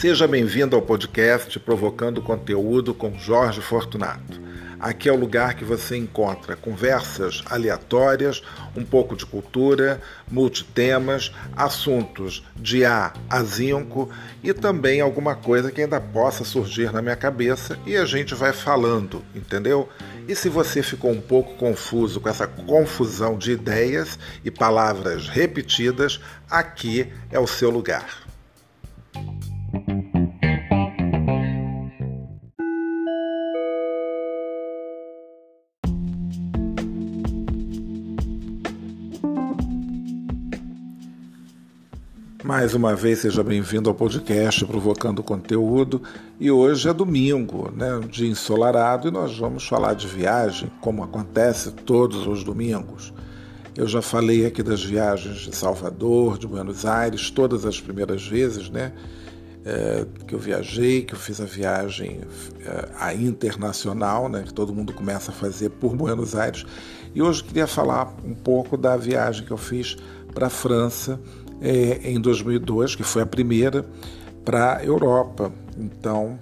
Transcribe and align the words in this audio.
Seja 0.00 0.26
bem-vindo 0.26 0.74
ao 0.74 0.80
podcast 0.80 1.60
Provocando 1.60 2.22
Conteúdo 2.22 2.94
com 2.94 3.18
Jorge 3.18 3.60
Fortunato. 3.60 4.39
Aqui 4.80 5.10
é 5.10 5.12
o 5.12 5.16
lugar 5.16 5.54
que 5.54 5.64
você 5.64 5.94
encontra 5.94 6.56
conversas 6.56 7.42
aleatórias, 7.50 8.42
um 8.74 8.82
pouco 8.82 9.14
de 9.14 9.26
cultura, 9.26 10.00
multitemas, 10.30 11.30
assuntos 11.54 12.42
de 12.56 12.82
A 12.86 13.12
a 13.28 13.42
zinco 13.42 14.08
e 14.42 14.54
também 14.54 15.02
alguma 15.02 15.36
coisa 15.36 15.70
que 15.70 15.82
ainda 15.82 16.00
possa 16.00 16.44
surgir 16.44 16.90
na 16.92 17.02
minha 17.02 17.16
cabeça 17.16 17.78
e 17.84 17.94
a 17.94 18.06
gente 18.06 18.34
vai 18.34 18.54
falando, 18.54 19.22
entendeu? 19.34 19.86
E 20.26 20.34
se 20.34 20.48
você 20.48 20.82
ficou 20.82 21.10
um 21.10 21.20
pouco 21.20 21.56
confuso 21.56 22.18
com 22.18 22.30
essa 22.30 22.46
confusão 22.46 23.36
de 23.36 23.52
ideias 23.52 24.18
e 24.42 24.50
palavras 24.50 25.28
repetidas, 25.28 26.20
aqui 26.48 27.12
é 27.30 27.38
o 27.38 27.46
seu 27.46 27.68
lugar. 27.68 28.29
Mais 42.50 42.74
uma 42.74 42.96
vez, 42.96 43.20
seja 43.20 43.44
bem-vindo 43.44 43.88
ao 43.88 43.94
podcast 43.94 44.66
Provocando 44.66 45.22
Conteúdo. 45.22 46.02
E 46.40 46.50
hoje 46.50 46.88
é 46.88 46.92
domingo, 46.92 47.70
né? 47.70 48.00
dia 48.10 48.28
ensolarado, 48.28 49.06
e 49.06 49.10
nós 49.12 49.38
vamos 49.38 49.64
falar 49.64 49.94
de 49.94 50.08
viagem, 50.08 50.68
como 50.80 51.04
acontece 51.04 51.70
todos 51.70 52.26
os 52.26 52.42
domingos. 52.42 53.14
Eu 53.76 53.86
já 53.86 54.02
falei 54.02 54.46
aqui 54.46 54.64
das 54.64 54.82
viagens 54.82 55.42
de 55.42 55.54
Salvador, 55.54 56.38
de 56.38 56.48
Buenos 56.48 56.84
Aires, 56.84 57.30
todas 57.30 57.64
as 57.64 57.80
primeiras 57.80 58.26
vezes, 58.26 58.68
né? 58.68 58.94
É, 59.64 60.04
que 60.26 60.34
eu 60.34 60.38
viajei, 60.40 61.02
que 61.02 61.14
eu 61.14 61.18
fiz 61.18 61.40
a 61.40 61.44
viagem 61.44 62.22
é, 62.66 62.88
a 62.98 63.14
internacional, 63.14 64.28
né? 64.28 64.42
Que 64.44 64.52
todo 64.52 64.74
mundo 64.74 64.92
começa 64.92 65.30
a 65.30 65.34
fazer 65.34 65.70
por 65.70 65.94
Buenos 65.94 66.34
Aires. 66.34 66.66
E 67.14 67.22
hoje 67.22 67.44
queria 67.44 67.68
falar 67.68 68.12
um 68.24 68.34
pouco 68.34 68.76
da 68.76 68.96
viagem 68.96 69.46
que 69.46 69.52
eu 69.52 69.56
fiz 69.56 69.96
para 70.34 70.48
a 70.48 70.50
França 70.50 71.20
é, 71.60 72.00
em 72.04 72.20
2002, 72.20 72.94
que 72.94 73.02
foi 73.02 73.22
a 73.22 73.26
primeira 73.26 73.84
para 74.44 74.78
a 74.78 74.84
Europa. 74.84 75.52
Então, 75.78 76.38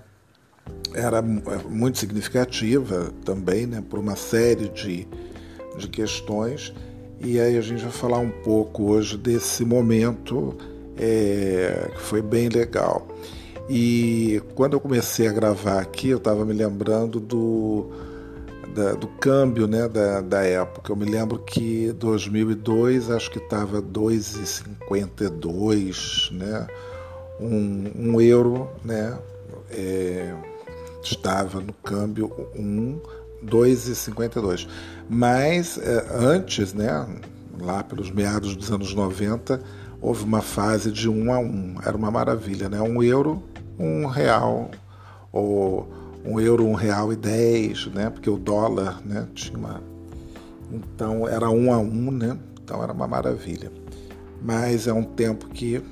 era 0.94 1.18
é, 1.18 1.68
muito 1.68 1.98
significativa 1.98 3.12
também, 3.24 3.66
né, 3.66 3.82
por 3.88 3.98
uma 3.98 4.16
série 4.16 4.68
de, 4.68 5.06
de 5.76 5.88
questões. 5.88 6.72
E 7.20 7.40
aí 7.40 7.56
a 7.56 7.60
gente 7.60 7.82
vai 7.82 7.92
falar 7.92 8.18
um 8.18 8.30
pouco 8.30 8.84
hoje 8.92 9.16
desse 9.16 9.64
momento 9.64 10.56
é, 10.96 11.90
que 11.94 12.00
foi 12.00 12.22
bem 12.22 12.48
legal. 12.48 13.06
E 13.68 14.40
quando 14.54 14.74
eu 14.74 14.80
comecei 14.80 15.26
a 15.28 15.32
gravar 15.32 15.80
aqui, 15.80 16.08
eu 16.08 16.18
estava 16.18 16.44
me 16.44 16.54
lembrando 16.54 17.20
do 17.20 17.90
da, 18.74 18.92
do 18.92 19.06
câmbio 19.06 19.66
né, 19.66 19.88
da, 19.88 20.20
da 20.20 20.42
época. 20.42 20.92
Eu 20.92 20.96
me 20.96 21.04
lembro 21.04 21.38
que 21.38 21.92
2002 21.92 23.10
acho 23.10 23.30
que 23.30 23.38
estava 23.38 23.82
2,52, 23.82 26.32
né? 26.32 26.66
Um, 27.40 27.92
um 27.94 28.20
euro 28.20 28.68
né, 28.84 29.16
é, 29.70 30.34
estava 31.02 31.60
no 31.60 31.72
câmbio 31.72 32.30
1, 32.56 33.00
2,52. 33.44 34.68
Mas 35.08 35.78
é, 35.78 36.06
antes, 36.12 36.74
né, 36.74 37.06
lá 37.60 37.82
pelos 37.82 38.10
meados 38.10 38.56
dos 38.56 38.70
anos 38.70 38.94
90, 38.94 39.60
houve 40.00 40.24
uma 40.24 40.42
fase 40.42 40.90
de 40.90 41.08
1 41.08 41.32
a 41.32 41.38
1. 41.38 41.74
Era 41.84 41.96
uma 41.96 42.10
maravilha, 42.10 42.68
né? 42.68 42.80
Um 42.80 43.02
euro, 43.02 43.42
um 43.78 44.06
real, 44.06 44.70
ou 45.32 45.88
um 46.24 46.40
euro, 46.40 46.66
um 46.66 46.74
real 46.74 47.12
e 47.12 47.16
dez, 47.16 47.86
né? 47.86 48.10
Porque 48.10 48.28
o 48.28 48.36
dólar, 48.36 49.00
né? 49.04 49.26
Tinha 49.34 49.58
uma... 49.58 49.82
Então 50.70 51.26
era 51.26 51.48
um 51.50 51.72
a 51.72 51.78
um, 51.78 52.10
né? 52.10 52.38
Então 52.62 52.82
era 52.82 52.92
uma 52.92 53.06
maravilha. 53.06 53.72
Mas 54.42 54.86
é 54.86 54.92
um 54.92 55.02
tempo 55.02 55.48
que 55.48 55.82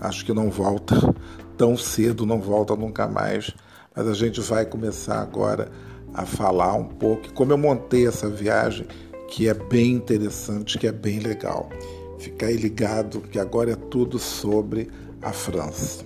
acho 0.00 0.24
que 0.24 0.32
não 0.32 0.50
volta 0.50 0.94
tão 1.56 1.76
cedo, 1.76 2.24
não 2.24 2.40
volta 2.40 2.76
nunca 2.76 3.06
mais. 3.06 3.52
Mas 3.94 4.06
a 4.06 4.14
gente 4.14 4.40
vai 4.40 4.64
começar 4.64 5.20
agora 5.20 5.70
a 6.14 6.24
falar 6.24 6.74
um 6.74 6.84
pouco 6.84 7.32
como 7.32 7.52
eu 7.52 7.58
montei 7.58 8.06
essa 8.06 8.28
viagem, 8.28 8.86
que 9.28 9.48
é 9.48 9.54
bem 9.54 9.92
interessante, 9.92 10.78
que 10.78 10.86
é 10.86 10.92
bem 10.92 11.18
legal. 11.18 11.68
Fica 12.18 12.46
aí 12.46 12.56
ligado 12.56 13.20
que 13.20 13.38
agora 13.38 13.72
é 13.72 13.76
tudo 13.76 14.18
sobre 14.18 14.88
a 15.20 15.32
França. 15.32 16.04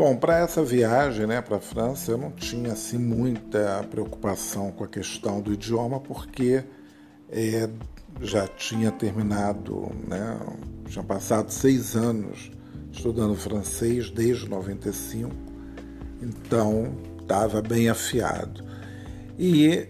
Bom, 0.00 0.16
para 0.16 0.38
essa 0.38 0.64
viagem 0.64 1.26
né, 1.26 1.42
para 1.42 1.58
a 1.58 1.60
França, 1.60 2.12
eu 2.12 2.16
não 2.16 2.30
tinha 2.30 2.72
assim, 2.72 2.96
muita 2.96 3.86
preocupação 3.90 4.72
com 4.72 4.82
a 4.82 4.88
questão 4.88 5.42
do 5.42 5.52
idioma, 5.52 6.00
porque 6.00 6.64
é, 7.28 7.68
já 8.22 8.48
tinha 8.48 8.90
terminado, 8.90 9.92
né, 10.08 10.40
tinha 10.88 11.04
passado 11.04 11.50
seis 11.50 11.96
anos 11.96 12.50
estudando 12.90 13.36
francês 13.36 14.08
desde 14.08 14.48
95, 14.48 15.30
então 16.22 16.94
estava 17.20 17.60
bem 17.60 17.90
afiado. 17.90 18.64
E 19.38 19.86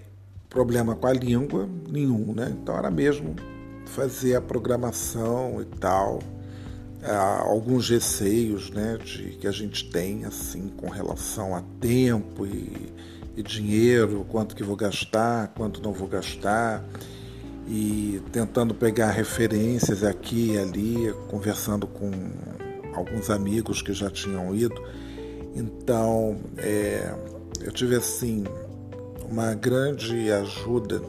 problema 0.49 0.97
com 0.97 1.07
a 1.07 1.13
língua, 1.13 1.69
nenhum, 1.89 2.35
né? 2.35 2.53
Então 2.61 2.77
era 2.77 2.91
mesmo 2.91 3.37
fazer 3.87 4.35
a 4.35 4.41
programação 4.41 5.63
e 5.63 5.67
tal 5.79 6.19
alguns 7.09 7.89
receios 7.89 8.71
né, 8.71 8.99
de, 9.03 9.31
que 9.41 9.47
a 9.47 9.53
gente 9.53 9.89
tem 9.91 10.25
assim 10.25 10.69
com 10.77 10.89
relação 10.89 11.55
a 11.55 11.63
tempo 11.81 12.47
e, 12.47 12.93
e, 13.37 13.43
dinheiro, 13.43 14.27
quanto 14.29 14.55
que 14.55 14.63
vou 14.63 14.77
gastar, 14.77 15.49
quanto 15.57 15.83
não 15.83 15.93
vou 15.93 16.07
gastar, 16.07 16.85
e 17.67 18.21
tentando 18.33 18.75
pegar 18.75 19.11
referências 19.11 20.05
aqui 20.05 20.53
e 20.53 20.59
ali, 20.59 21.15
conversando 21.29 21.87
com 21.87 22.11
alguns 22.95 23.31
amigos 23.31 23.81
que 23.81 23.93
já 23.93 24.11
tinham 24.11 24.55
ido. 24.55 24.83
Então, 25.55 26.39
é, 26.59 27.15
eu 27.61 27.73
tive 27.73 27.97
assim 27.97 28.45
uma 29.29 29.55
grande 29.55 30.31
ajuda 30.31 31.01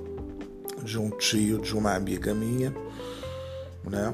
de 0.83 0.97
um 0.97 1.09
tio 1.09 1.59
de 1.59 1.75
uma 1.75 1.95
amiga 1.95 2.33
minha, 2.33 2.73
né? 3.83 4.13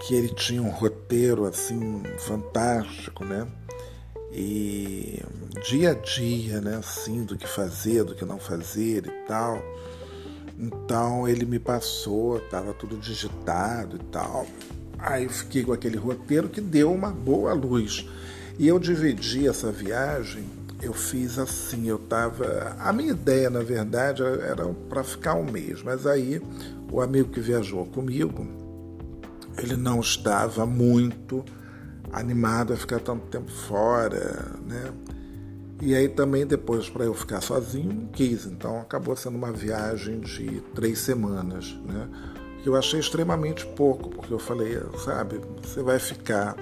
Que 0.00 0.14
ele 0.14 0.28
tinha 0.28 0.62
um 0.62 0.70
roteiro 0.70 1.44
assim 1.44 2.02
fantástico, 2.18 3.24
né? 3.24 3.46
E 4.32 5.22
dia 5.66 5.90
a 5.90 5.94
dia, 5.94 6.60
né, 6.60 6.76
assim, 6.76 7.24
do 7.24 7.36
que 7.36 7.46
fazer, 7.46 8.04
do 8.04 8.14
que 8.14 8.24
não 8.24 8.38
fazer 8.38 9.06
e 9.06 9.26
tal. 9.26 9.62
Então 10.58 11.26
ele 11.26 11.44
me 11.44 11.58
passou, 11.58 12.38
estava 12.38 12.72
tudo 12.74 12.96
digitado 12.96 13.96
e 13.96 14.04
tal. 14.10 14.46
Aí 14.98 15.24
eu 15.24 15.30
fiquei 15.30 15.64
com 15.64 15.72
aquele 15.72 15.96
roteiro 15.96 16.48
que 16.48 16.60
deu 16.60 16.92
uma 16.92 17.10
boa 17.10 17.52
luz. 17.52 18.06
E 18.58 18.66
eu 18.66 18.78
dividi 18.78 19.46
essa 19.46 19.70
viagem, 19.70 20.44
eu 20.82 20.92
fiz 20.92 21.38
assim, 21.38 21.88
eu 21.88 21.98
tava. 21.98 22.76
A 22.80 22.92
minha 22.92 23.12
ideia, 23.12 23.48
na 23.48 23.60
verdade, 23.60 24.22
era 24.22 24.66
para 24.88 25.04
ficar 25.04 25.34
um 25.34 25.44
mês, 25.44 25.82
mas 25.82 26.06
aí 26.06 26.42
o 26.90 27.00
amigo 27.00 27.30
que 27.30 27.40
viajou 27.40 27.86
comigo, 27.86 28.46
ele 29.58 29.76
não 29.76 30.00
estava 30.00 30.64
muito 30.64 31.44
animado 32.12 32.72
a 32.72 32.76
ficar 32.76 33.00
tanto 33.00 33.26
tempo 33.26 33.50
fora, 33.50 34.52
né? 34.66 34.92
E 35.80 35.94
aí 35.94 36.08
também 36.08 36.46
depois 36.46 36.88
para 36.88 37.04
eu 37.04 37.14
ficar 37.14 37.40
sozinho 37.40 37.92
não 37.92 38.06
quis, 38.08 38.46
então 38.46 38.80
acabou 38.80 39.14
sendo 39.14 39.36
uma 39.36 39.52
viagem 39.52 40.20
de 40.20 40.60
três 40.74 40.98
semanas, 40.98 41.76
né? 41.84 42.08
Que 42.62 42.68
eu 42.68 42.74
achei 42.74 42.98
extremamente 42.98 43.64
pouco, 43.64 44.10
porque 44.10 44.32
eu 44.32 44.38
falei, 44.38 44.80
sabe, 45.04 45.40
você 45.62 45.80
vai 45.80 46.00
ficar, 46.00 46.56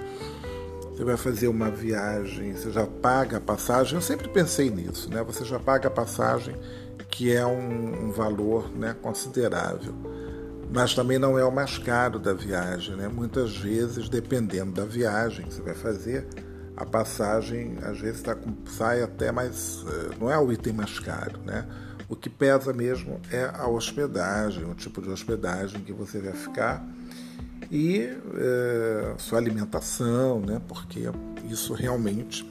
você 0.91 1.03
vai 1.03 1.17
fazer 1.17 1.47
uma 1.47 1.71
viagem, 1.71 2.53
você 2.53 2.71
já 2.71 2.85
paga 2.85 3.37
a 3.37 3.41
passagem. 3.41 3.95
Eu 3.95 4.01
sempre 4.01 4.29
pensei 4.29 4.69
nisso, 4.69 5.09
né? 5.09 5.23
Você 5.23 5.43
já 5.43 5.59
paga 5.59 5.87
a 5.87 5.91
passagem, 5.91 6.55
que 7.09 7.33
é 7.33 7.45
um, 7.45 8.07
um 8.07 8.11
valor, 8.11 8.69
né, 8.69 8.95
considerável 9.01 9.95
mas 10.71 10.93
também 10.93 11.17
não 11.17 11.37
é 11.37 11.45
o 11.45 11.51
mais 11.51 11.77
caro 11.77 12.19
da 12.19 12.33
viagem. 12.33 12.95
Né? 12.95 13.07
Muitas 13.07 13.55
vezes, 13.55 14.09
dependendo 14.09 14.71
da 14.71 14.85
viagem 14.85 15.45
que 15.45 15.53
você 15.53 15.61
vai 15.61 15.75
fazer, 15.75 16.27
a 16.75 16.85
passagem 16.85 17.77
às 17.81 17.99
vezes 17.99 18.21
tá 18.21 18.35
com, 18.35 18.53
sai 18.67 19.01
até 19.01 19.31
mais. 19.31 19.83
Eh, 19.87 20.15
não 20.19 20.31
é 20.31 20.37
o 20.37 20.51
item 20.51 20.73
mais 20.73 20.99
caro. 20.99 21.39
Né? 21.45 21.65
O 22.09 22.15
que 22.15 22.29
pesa 22.29 22.71
mesmo 22.73 23.19
é 23.31 23.49
a 23.53 23.67
hospedagem, 23.67 24.63
o 24.63 24.75
tipo 24.75 25.01
de 25.01 25.09
hospedagem 25.09 25.81
que 25.81 25.91
você 25.91 26.19
vai 26.19 26.33
ficar 26.33 26.85
e 27.71 27.99
é, 28.35 29.15
sua 29.17 29.39
alimentação, 29.39 30.39
né? 30.39 30.61
porque 30.67 31.09
isso 31.49 31.73
realmente 31.73 32.49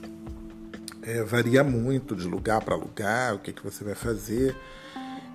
é, 1.03 1.23
varia 1.23 1.65
muito 1.65 2.15
de 2.15 2.27
lugar 2.27 2.63
para 2.63 2.75
lugar, 2.75 3.35
o 3.35 3.39
que, 3.39 3.53
que 3.53 3.63
você 3.63 3.83
vai 3.83 3.95
fazer. 3.95 4.55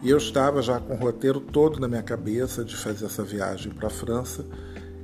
E 0.02 0.10
eu 0.10 0.18
estava 0.18 0.64
já 0.64 0.80
com 0.80 0.96
o 0.96 0.98
roteiro 0.98 1.40
todo 1.40 1.80
na 1.80 1.88
minha 1.88 2.02
cabeça 2.02 2.66
de 2.66 2.76
fazer 2.76 3.06
essa 3.06 3.24
viagem 3.24 3.72
para 3.72 3.88
a 3.88 3.92
França 3.92 4.44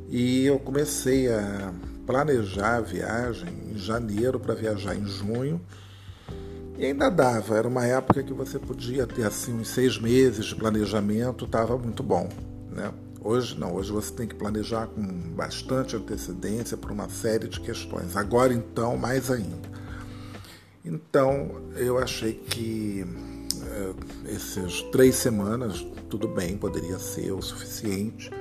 e 0.09 0.45
eu 0.45 0.57
comecei 0.57 1.31
a 1.31 1.71
planejar 2.05 2.77
a 2.77 2.81
viagem 2.81 3.49
em 3.69 3.77
janeiro 3.77 4.39
para 4.39 4.55
viajar 4.55 4.95
em 4.95 5.05
junho. 5.05 5.61
E 6.79 6.85
ainda 6.85 7.09
dava, 7.09 7.57
era 7.57 7.67
uma 7.67 7.85
época 7.85 8.23
que 8.23 8.33
você 8.33 8.57
podia 8.57 9.05
ter 9.05 9.25
assim 9.25 9.53
uns 9.53 9.67
seis 9.67 9.99
meses 9.99 10.45
de 10.45 10.55
planejamento, 10.55 11.45
estava 11.45 11.77
muito 11.77 12.01
bom. 12.01 12.27
Né? 12.71 12.91
Hoje 13.21 13.59
não, 13.59 13.75
hoje 13.75 13.91
você 13.91 14.11
tem 14.13 14.27
que 14.27 14.35
planejar 14.35 14.87
com 14.87 15.03
bastante 15.35 15.95
antecedência 15.95 16.75
por 16.75 16.91
uma 16.91 17.09
série 17.09 17.47
de 17.47 17.59
questões. 17.59 18.15
Agora 18.15 18.51
então, 18.51 18.97
mais 18.97 19.29
ainda. 19.29 19.77
Então 20.83 21.61
eu 21.75 21.97
achei 21.97 22.33
que 22.33 23.05
é, 23.77 24.33
essas 24.33 24.81
três 24.91 25.15
semanas, 25.15 25.85
tudo 26.09 26.27
bem, 26.27 26.57
poderia 26.57 26.97
ser 26.99 27.31
o 27.31 27.41
suficiente 27.41 28.31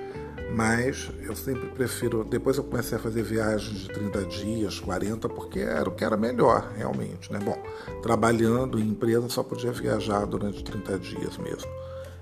mas 0.51 1.11
eu 1.23 1.35
sempre 1.35 1.69
prefiro. 1.69 2.25
Depois 2.25 2.57
eu 2.57 2.65
comecei 2.65 2.97
a 2.97 3.01
fazer 3.01 3.23
viagens 3.23 3.81
de 3.81 3.89
30 3.89 4.25
dias, 4.25 4.81
40, 4.81 5.29
porque 5.29 5.61
era 5.61 5.89
o 5.89 5.95
que 5.95 6.05
era 6.05 6.17
melhor, 6.17 6.73
realmente. 6.77 7.33
Né? 7.33 7.39
Bom, 7.39 7.61
trabalhando 8.03 8.79
em 8.79 8.89
empresa 8.89 9.29
só 9.29 9.43
podia 9.43 9.73
viajar 9.73 10.25
durante 10.27 10.63
30 10.63 10.99
dias 10.99 11.37
mesmo, 11.39 11.71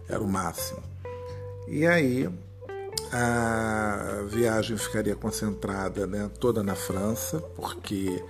era 0.08 0.22
o 0.22 0.28
máximo. 0.28 0.82
E 1.68 1.86
aí 1.86 2.28
a 3.12 4.24
viagem 4.26 4.76
ficaria 4.76 5.14
concentrada 5.14 6.06
né, 6.06 6.30
toda 6.40 6.62
na 6.62 6.74
França, 6.74 7.38
porque 7.54 8.22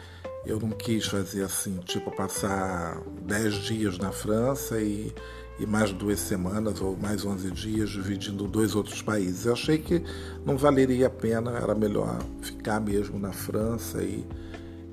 eu 0.46 0.61
não 0.61 0.70
quis 0.70 1.06
fazer 1.06 1.43
assim, 1.43 1.79
tipo, 1.85 2.11
passar 2.11 3.00
10 3.23 3.55
dias 3.55 3.99
na 3.99 4.12
França 4.12 4.81
e 4.81 5.12
e 5.58 5.67
mais 5.67 5.93
duas 5.93 6.19
semanas 6.19 6.81
ou 6.81 6.96
mais 6.96 7.25
11 7.25 7.50
dias 7.50 7.91
dividindo 7.91 8.46
dois 8.46 8.75
outros 8.75 9.00
países. 9.00 9.46
Eu 9.46 9.52
achei 9.52 9.79
que 9.79 10.02
não 10.44 10.56
valeria 10.56 11.06
a 11.06 11.11
pena, 11.11 11.52
era 11.52 11.75
melhor 11.75 12.19
ficar 12.43 12.81
mesmo 12.81 13.19
na 13.19 13.32
França 13.32 14.02
e, 14.02 14.26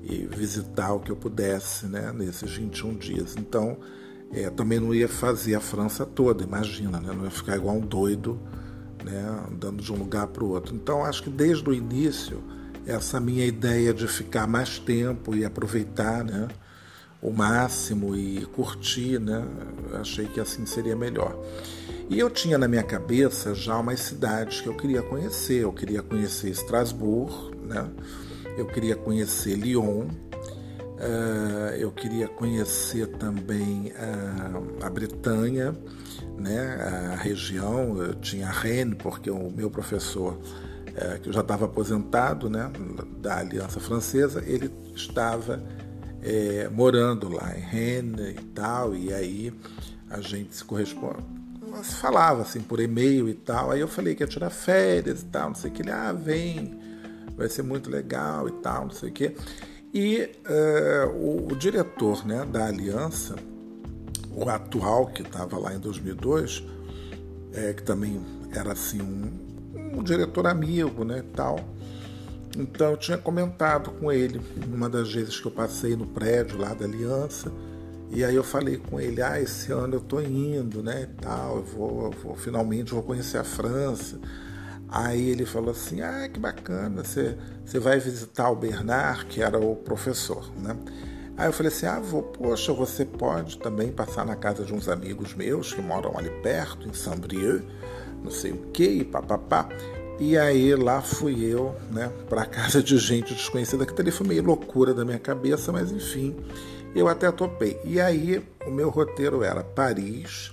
e 0.02 0.26
visitar 0.26 0.92
o 0.92 1.00
que 1.00 1.10
eu 1.10 1.16
pudesse 1.16 1.86
né, 1.86 2.12
nesses 2.12 2.54
21 2.56 2.94
dias. 2.94 3.34
Então, 3.36 3.76
é, 4.32 4.48
também 4.50 4.78
não 4.78 4.94
ia 4.94 5.08
fazer 5.08 5.54
a 5.54 5.60
França 5.60 6.06
toda, 6.06 6.44
imagina, 6.44 7.00
né, 7.00 7.12
não 7.12 7.24
ia 7.24 7.30
ficar 7.30 7.56
igual 7.56 7.76
um 7.76 7.80
doido 7.80 8.40
né, 9.04 9.46
andando 9.50 9.82
de 9.82 9.92
um 9.92 9.96
lugar 9.96 10.28
para 10.28 10.44
o 10.44 10.50
outro. 10.50 10.74
Então, 10.74 11.04
acho 11.04 11.24
que 11.24 11.30
desde 11.30 11.68
o 11.68 11.74
início, 11.74 12.40
essa 12.86 13.20
minha 13.20 13.44
ideia 13.44 13.92
de 13.94 14.06
ficar 14.08 14.46
mais 14.46 14.78
tempo 14.78 15.34
e 15.34 15.44
aproveitar, 15.44 16.24
né? 16.24 16.48
o 17.22 17.30
máximo 17.30 18.16
e 18.16 18.44
curtir, 18.46 19.20
né? 19.20 19.46
Achei 19.94 20.26
que 20.26 20.40
assim 20.40 20.66
seria 20.66 20.96
melhor. 20.96 21.38
E 22.10 22.18
eu 22.18 22.28
tinha 22.28 22.58
na 22.58 22.66
minha 22.66 22.82
cabeça 22.82 23.54
já 23.54 23.78
umas 23.78 24.00
cidades 24.00 24.60
que 24.60 24.66
eu 24.66 24.74
queria 24.74 25.02
conhecer. 25.02 25.62
Eu 25.62 25.72
queria 25.72 26.02
conhecer 26.02 26.50
Estrasburgo, 26.50 27.52
né? 27.64 27.88
Eu 28.58 28.66
queria 28.66 28.96
conhecer 28.96 29.54
Lyon. 29.54 30.08
Uh, 30.98 31.74
eu 31.78 31.90
queria 31.90 32.28
conhecer 32.28 33.06
também 33.06 33.92
uh, 33.92 34.84
a 34.84 34.90
Bretanha, 34.90 35.76
né? 36.36 37.12
A 37.12 37.16
região. 37.16 38.02
Eu 38.02 38.14
tinha 38.16 38.50
Rennes, 38.50 38.98
porque 38.98 39.30
o 39.30 39.48
meu 39.48 39.70
professor 39.70 40.38
uh, 40.96 41.20
que 41.20 41.32
já 41.32 41.40
estava 41.40 41.64
aposentado, 41.66 42.48
né? 42.48 42.70
Da 43.18 43.38
Aliança 43.38 43.80
Francesa, 43.80 44.42
ele 44.46 44.70
estava 44.94 45.62
é, 46.22 46.68
morando 46.68 47.28
lá 47.28 47.56
em 47.56 47.60
Rennes 47.60 48.36
e 48.36 48.44
tal, 48.54 48.94
e 48.94 49.12
aí 49.12 49.52
a 50.08 50.20
gente 50.20 50.54
se 50.54 50.64
corresponde. 50.64 51.24
Se 51.82 51.96
falava 51.96 52.42
assim 52.42 52.60
por 52.60 52.80
e-mail 52.80 53.28
e 53.28 53.34
tal. 53.34 53.70
Aí 53.70 53.80
eu 53.80 53.88
falei 53.88 54.14
que 54.14 54.22
ia 54.22 54.26
tirar 54.26 54.50
férias 54.50 55.22
e 55.22 55.24
tal, 55.26 55.48
não 55.48 55.54
sei 55.54 55.70
o 55.70 55.74
que. 55.74 55.82
Ele, 55.82 55.90
ah, 55.90 56.12
vem, 56.12 56.78
vai 57.36 57.48
ser 57.48 57.62
muito 57.62 57.90
legal 57.90 58.46
e 58.48 58.52
tal, 58.52 58.84
não 58.84 58.90
sei 58.90 59.08
o 59.08 59.12
que. 59.12 59.34
E 59.92 60.30
uh, 60.46 61.10
o, 61.10 61.52
o, 61.52 61.56
diretor 61.56 62.26
né, 62.26 62.46
da 62.50 62.66
aliança, 62.66 63.36
o 64.34 64.48
atual 64.48 65.06
que 65.06 65.22
estava 65.22 65.58
lá 65.58 65.74
em 65.74 65.78
2002, 65.78 66.64
é, 67.52 67.72
que 67.72 67.82
também 67.82 68.20
era 68.54 68.72
assim 68.72 69.02
um, 69.02 69.30
um 69.92 70.02
diretor 70.02 70.46
amigo, 70.46 71.04
né, 71.04 71.22
tal 71.34 71.58
então 72.56 72.90
eu 72.90 72.96
tinha 72.96 73.16
comentado 73.16 73.90
com 73.92 74.12
ele 74.12 74.40
uma 74.66 74.88
das 74.88 75.12
vezes 75.12 75.40
que 75.40 75.46
eu 75.46 75.52
passei 75.52 75.96
no 75.96 76.06
prédio 76.06 76.58
lá 76.58 76.74
da 76.74 76.84
Aliança. 76.84 77.50
E 78.10 78.22
aí 78.22 78.34
eu 78.34 78.44
falei 78.44 78.76
com 78.76 79.00
ele, 79.00 79.22
ah, 79.22 79.40
esse 79.40 79.72
ano 79.72 79.94
eu 79.94 80.00
tô 80.00 80.20
indo, 80.20 80.82
né, 80.82 81.08
tal, 81.18 81.56
eu 81.56 81.62
vou, 81.62 82.04
eu 82.04 82.10
vou 82.10 82.36
finalmente 82.36 82.92
vou 82.92 83.02
conhecer 83.02 83.38
a 83.38 83.44
França. 83.44 84.20
Aí 84.86 85.30
ele 85.30 85.46
falou 85.46 85.70
assim, 85.70 86.02
ah, 86.02 86.28
que 86.28 86.38
bacana, 86.38 87.02
você, 87.02 87.38
você 87.64 87.78
vai 87.78 87.98
visitar 87.98 88.50
o 88.50 88.56
Bernard, 88.56 89.24
que 89.24 89.42
era 89.42 89.58
o 89.58 89.74
professor, 89.74 90.52
né? 90.58 90.76
Aí 91.38 91.48
eu 91.48 91.52
falei 91.54 91.72
assim, 91.72 91.86
ah, 91.86 91.98
vou, 91.98 92.22
poxa, 92.22 92.74
você 92.74 93.06
pode 93.06 93.56
também 93.56 93.90
passar 93.90 94.26
na 94.26 94.36
casa 94.36 94.62
de 94.62 94.74
uns 94.74 94.90
amigos 94.90 95.34
meus 95.34 95.72
que 95.72 95.80
moram 95.80 96.18
ali 96.18 96.28
perto, 96.42 96.86
em 96.86 96.92
Saint-Brieuc, 96.92 97.64
não 98.22 98.30
sei 98.30 98.52
o 98.52 98.58
que, 98.72 98.84
e 98.84 99.04
papapá. 99.04 99.68
E 100.18 100.36
aí 100.38 100.74
lá 100.74 101.00
fui 101.00 101.44
eu, 101.44 101.74
né, 101.90 102.10
para 102.28 102.46
casa 102.46 102.82
de 102.82 102.96
gente 102.98 103.34
desconhecida, 103.34 103.84
que 103.84 103.94
também 103.94 104.12
foi 104.12 104.26
meio 104.26 104.42
loucura 104.42 104.94
da 104.94 105.04
minha 105.04 105.18
cabeça, 105.18 105.72
mas 105.72 105.90
enfim, 105.90 106.36
eu 106.94 107.08
até 107.08 107.30
topei. 107.32 107.80
E 107.84 108.00
aí 108.00 108.42
o 108.66 108.70
meu 108.70 108.88
roteiro 108.88 109.42
era 109.42 109.64
Paris, 109.64 110.52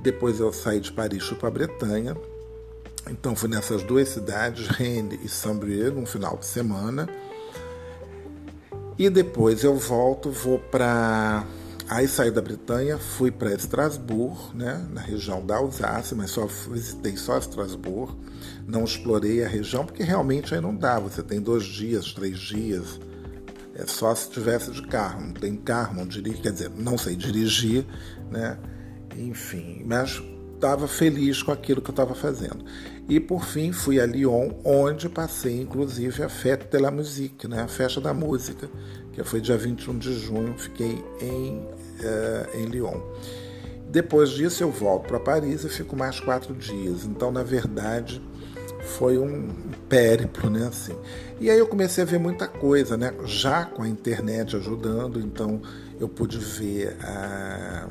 depois 0.00 0.40
eu 0.40 0.52
saí 0.52 0.80
de 0.80 0.92
Paris 0.92 1.24
fui 1.24 1.36
para 1.36 1.50
Bretanha. 1.50 2.16
Então 3.10 3.34
fui 3.34 3.48
nessas 3.48 3.82
duas 3.82 4.08
cidades, 4.10 4.66
Rennes 4.68 5.18
e 5.24 5.28
Saint-Brieuc, 5.28 5.96
num 5.96 6.04
final 6.04 6.36
de 6.36 6.44
semana. 6.44 7.08
E 8.98 9.08
depois 9.08 9.64
eu 9.64 9.76
volto, 9.76 10.30
vou 10.30 10.58
para 10.58 11.46
Aí 11.90 12.06
saí 12.06 12.30
da 12.30 12.42
Bretanha, 12.42 12.98
fui 12.98 13.30
para 13.30 13.54
Estrasburgo, 13.54 14.52
né, 14.54 14.86
na 14.92 15.00
região 15.00 15.44
da 15.44 15.56
Alsácia, 15.56 16.14
mas 16.14 16.30
só 16.30 16.46
visitei 16.46 17.16
só 17.16 17.38
Estrasburgo. 17.38 18.14
Não 18.66 18.84
explorei 18.84 19.42
a 19.42 19.48
região 19.48 19.86
porque 19.86 20.02
realmente 20.02 20.54
aí 20.54 20.60
não 20.60 20.76
dá. 20.76 20.98
Você 20.98 21.22
tem 21.22 21.40
dois 21.40 21.64
dias, 21.64 22.12
três 22.12 22.38
dias. 22.38 23.00
É 23.74 23.86
só 23.86 24.14
se 24.14 24.28
tivesse 24.28 24.70
de 24.70 24.82
carro. 24.82 25.22
Não 25.22 25.32
tem 25.32 25.56
carro, 25.56 25.96
não 25.96 26.06
dirijo, 26.06 26.42
quer 26.42 26.52
dizer, 26.52 26.70
não 26.76 26.98
sei 26.98 27.16
dirigir, 27.16 27.86
né? 28.30 28.58
Enfim, 29.16 29.82
mas 29.86 30.22
estava 30.54 30.86
feliz 30.86 31.42
com 31.42 31.52
aquilo 31.52 31.80
que 31.80 31.88
eu 31.88 31.92
estava 31.92 32.14
fazendo. 32.14 32.64
E 33.08 33.18
por 33.18 33.46
fim 33.46 33.72
fui 33.72 33.98
a 33.98 34.04
Lyon, 34.04 34.50
onde 34.64 35.08
passei 35.08 35.62
inclusive 35.62 36.22
a 36.22 36.28
Fête 36.28 36.68
de 36.70 36.78
la 36.78 36.90
Musique, 36.90 37.48
né? 37.48 37.62
a 37.62 37.68
festa 37.68 38.00
da 38.00 38.12
música, 38.12 38.68
que 39.12 39.24
foi 39.24 39.40
dia 39.40 39.56
21 39.56 39.98
de 39.98 40.12
junho, 40.12 40.54
fiquei 40.58 41.02
em, 41.20 41.66
em 42.54 42.66
Lyon. 42.66 43.00
Depois 43.90 44.30
disso 44.30 44.62
eu 44.62 44.70
volto 44.70 45.08
para 45.08 45.18
Paris 45.18 45.64
e 45.64 45.68
fico 45.68 45.96
mais 45.96 46.20
quatro 46.20 46.54
dias. 46.54 47.04
Então, 47.04 47.32
na 47.32 47.42
verdade, 47.42 48.22
foi 48.82 49.18
um 49.18 49.48
périplo, 49.88 50.50
né? 50.50 50.66
Assim. 50.66 50.94
E 51.40 51.50
aí 51.50 51.58
eu 51.58 51.66
comecei 51.66 52.02
a 52.04 52.06
ver 52.06 52.18
muita 52.18 52.46
coisa, 52.46 52.96
né? 52.96 53.14
Já 53.24 53.64
com 53.64 53.82
a 53.82 53.88
internet 53.88 54.56
ajudando, 54.56 55.20
então 55.20 55.60
eu 55.98 56.08
pude 56.08 56.38
ver 56.38 56.96
a, 57.02 57.88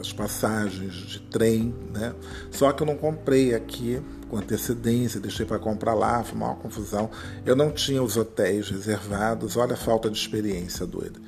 as 0.00 0.12
passagens 0.12 0.94
de 0.94 1.20
trem, 1.20 1.74
né? 1.92 2.14
Só 2.50 2.72
que 2.72 2.82
eu 2.82 2.86
não 2.86 2.96
comprei 2.96 3.54
aqui 3.54 4.00
com 4.28 4.36
antecedência, 4.36 5.20
deixei 5.20 5.44
para 5.44 5.58
comprar 5.58 5.94
lá, 5.94 6.22
foi 6.24 6.36
uma 6.36 6.54
confusão. 6.54 7.10
Eu 7.44 7.54
não 7.54 7.70
tinha 7.70 8.02
os 8.02 8.16
hotéis 8.16 8.70
reservados, 8.70 9.56
olha 9.56 9.74
a 9.74 9.76
falta 9.76 10.10
de 10.10 10.16
experiência 10.16 10.86
doida. 10.86 11.20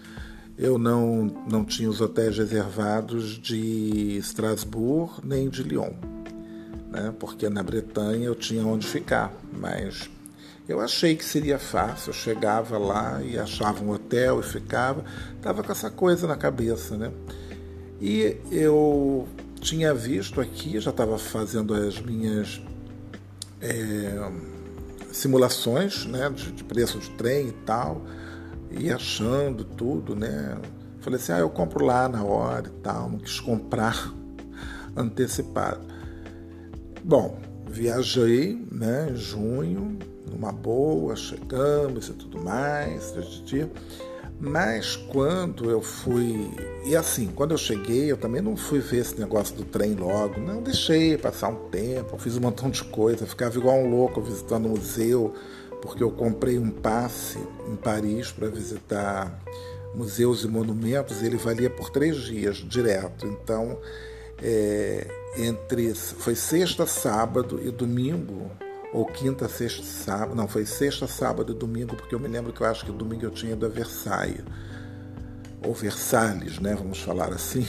Eu 0.58 0.78
não, 0.78 1.24
não 1.48 1.64
tinha 1.64 1.88
os 1.88 2.00
hotéis 2.00 2.38
reservados 2.38 3.38
de 3.38 4.16
Estrasburgo 4.16 5.20
nem 5.22 5.48
de 5.50 5.62
Lyon, 5.62 5.92
né? 6.90 7.14
porque 7.18 7.48
na 7.50 7.62
Bretanha 7.62 8.24
eu 8.24 8.34
tinha 8.34 8.66
onde 8.66 8.86
ficar, 8.86 9.34
mas 9.52 10.08
eu 10.68 10.80
achei 10.80 11.14
que 11.14 11.24
seria 11.24 11.58
fácil. 11.58 12.10
Eu 12.10 12.14
chegava 12.14 12.78
lá 12.78 13.22
e 13.22 13.38
achava 13.38 13.84
um 13.84 13.90
hotel 13.90 14.40
e 14.40 14.42
ficava, 14.42 15.04
estava 15.36 15.62
com 15.62 15.70
essa 15.70 15.90
coisa 15.90 16.26
na 16.26 16.36
cabeça, 16.36 16.96
né? 16.96 17.12
E 18.00 18.36
eu 18.50 19.28
tinha 19.60 19.94
visto 19.94 20.40
aqui, 20.40 20.78
já 20.80 20.90
estava 20.90 21.18
fazendo 21.18 21.72
as 21.72 22.00
minhas 22.00 22.60
é, 23.60 24.30
simulações 25.12 26.04
né, 26.06 26.28
de, 26.30 26.52
de, 26.52 26.64
preço 26.64 26.98
de 26.98 27.10
trem 27.10 27.48
e 27.48 27.52
tal, 27.64 28.02
e 28.70 28.90
achando 28.90 29.64
tudo, 29.64 30.14
né? 30.14 30.58
Falei 31.00 31.20
assim, 31.20 31.32
ah, 31.32 31.38
eu 31.38 31.50
compro 31.50 31.84
lá 31.84 32.08
na 32.08 32.24
hora 32.24 32.66
e 32.66 32.80
tal, 32.82 33.10
não 33.10 33.18
quis 33.18 33.38
comprar 33.40 34.12
antecipado. 34.96 35.80
Bom, 37.04 37.38
viajei 37.68 38.66
né, 38.70 39.08
em 39.10 39.16
junho, 39.16 39.98
numa 40.30 40.50
boa, 40.50 41.14
chegamos 41.14 42.08
e 42.08 42.12
tudo 42.14 42.42
mais, 42.42 43.14
Mas 44.40 44.96
quando 44.96 45.70
eu 45.70 45.80
fui. 45.80 46.50
E 46.84 46.96
assim, 46.96 47.28
quando 47.28 47.52
eu 47.52 47.58
cheguei, 47.58 48.10
eu 48.10 48.16
também 48.16 48.42
não 48.42 48.56
fui 48.56 48.80
ver 48.80 48.98
esse 48.98 49.18
negócio 49.18 49.54
do 49.56 49.64
trem 49.64 49.94
logo. 49.94 50.40
Não, 50.40 50.62
deixei 50.62 51.16
passar 51.16 51.48
um 51.48 51.68
tempo, 51.68 52.18
fiz 52.18 52.36
um 52.36 52.40
montão 52.40 52.68
de 52.68 52.82
coisa, 52.84 53.26
ficava 53.26 53.56
igual 53.56 53.76
um 53.76 53.88
louco 53.88 54.20
visitando 54.20 54.68
museu, 54.68 55.32
porque 55.86 56.02
eu 56.02 56.10
comprei 56.10 56.58
um 56.58 56.70
passe 56.70 57.38
em 57.68 57.76
Paris 57.76 58.32
para 58.32 58.48
visitar 58.48 59.40
museus 59.94 60.42
e 60.42 60.48
monumentos, 60.48 61.22
ele 61.22 61.36
valia 61.36 61.70
por 61.70 61.90
três 61.90 62.16
dias 62.16 62.56
direto. 62.56 63.26
Então, 63.26 63.78
é, 64.42 65.06
entre. 65.38 65.94
Foi 65.94 66.34
sexta, 66.34 66.86
sábado 66.86 67.60
e 67.64 67.70
domingo 67.70 68.50
ou 68.92 69.06
quinta, 69.06 69.48
sexta, 69.48 69.84
sábado. 69.84 70.34
Não, 70.34 70.48
foi 70.48 70.66
sexta, 70.66 71.06
sábado 71.06 71.52
e 71.52 71.54
domingo, 71.54 71.94
porque 71.94 72.14
eu 72.14 72.20
me 72.20 72.28
lembro 72.28 72.52
que 72.52 72.60
eu 72.60 72.66
acho 72.66 72.84
que 72.84 72.90
domingo 72.90 73.24
eu 73.24 73.30
tinha 73.30 73.52
ido 73.52 73.64
a 73.64 73.68
Versailles. 73.68 74.44
Ou 75.64 75.72
Versalhes, 75.72 76.58
né? 76.58 76.74
Vamos 76.74 77.00
falar 77.00 77.32
assim. 77.32 77.64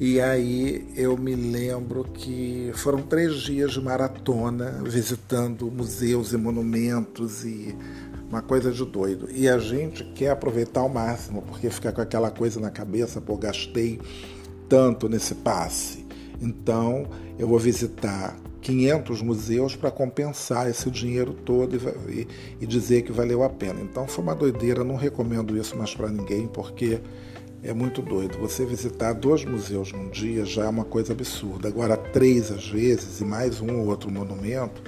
E 0.00 0.20
aí 0.20 0.86
eu 0.94 1.16
me 1.16 1.34
lembro 1.34 2.04
que 2.04 2.70
foram 2.74 3.02
três 3.02 3.40
dias 3.40 3.72
de 3.72 3.80
maratona, 3.80 4.80
visitando 4.84 5.68
museus 5.72 6.32
e 6.32 6.36
monumentos 6.36 7.44
e 7.44 7.76
uma 8.30 8.40
coisa 8.40 8.70
de 8.70 8.84
doido. 8.84 9.28
E 9.32 9.48
a 9.48 9.58
gente 9.58 10.04
quer 10.14 10.30
aproveitar 10.30 10.80
ao 10.82 10.88
máximo, 10.88 11.42
porque 11.42 11.68
fica 11.68 11.90
com 11.90 12.00
aquela 12.00 12.30
coisa 12.30 12.60
na 12.60 12.70
cabeça, 12.70 13.20
pô, 13.20 13.36
gastei 13.36 14.00
tanto 14.68 15.08
nesse 15.08 15.34
passe. 15.34 16.06
Então 16.40 17.08
eu 17.36 17.48
vou 17.48 17.58
visitar 17.58 18.38
500 18.60 19.22
museus 19.22 19.74
para 19.74 19.90
compensar 19.90 20.68
esse 20.68 20.88
dinheiro 20.90 21.32
todo 21.32 21.76
e, 22.08 22.28
e, 22.60 22.66
dizer 22.66 23.02
que 23.02 23.10
valeu 23.10 23.42
a 23.42 23.48
pena. 23.48 23.80
Então 23.80 24.06
foi 24.06 24.22
uma 24.22 24.34
doideira, 24.34 24.84
não 24.84 24.94
recomendo 24.94 25.56
isso 25.56 25.76
mais 25.76 25.92
para 25.92 26.08
ninguém, 26.08 26.46
porque 26.46 27.00
é 27.62 27.72
muito 27.72 28.00
doido. 28.02 28.38
Você 28.38 28.64
visitar 28.64 29.12
dois 29.12 29.44
museus 29.44 29.92
num 29.92 30.08
dia 30.08 30.44
já 30.44 30.64
é 30.64 30.68
uma 30.68 30.84
coisa 30.84 31.12
absurda. 31.12 31.68
Agora, 31.68 31.96
três 31.96 32.50
às 32.50 32.68
vezes, 32.68 33.20
e 33.20 33.24
mais 33.24 33.60
um 33.60 33.80
ou 33.80 33.86
outro 33.86 34.10
monumento, 34.10 34.82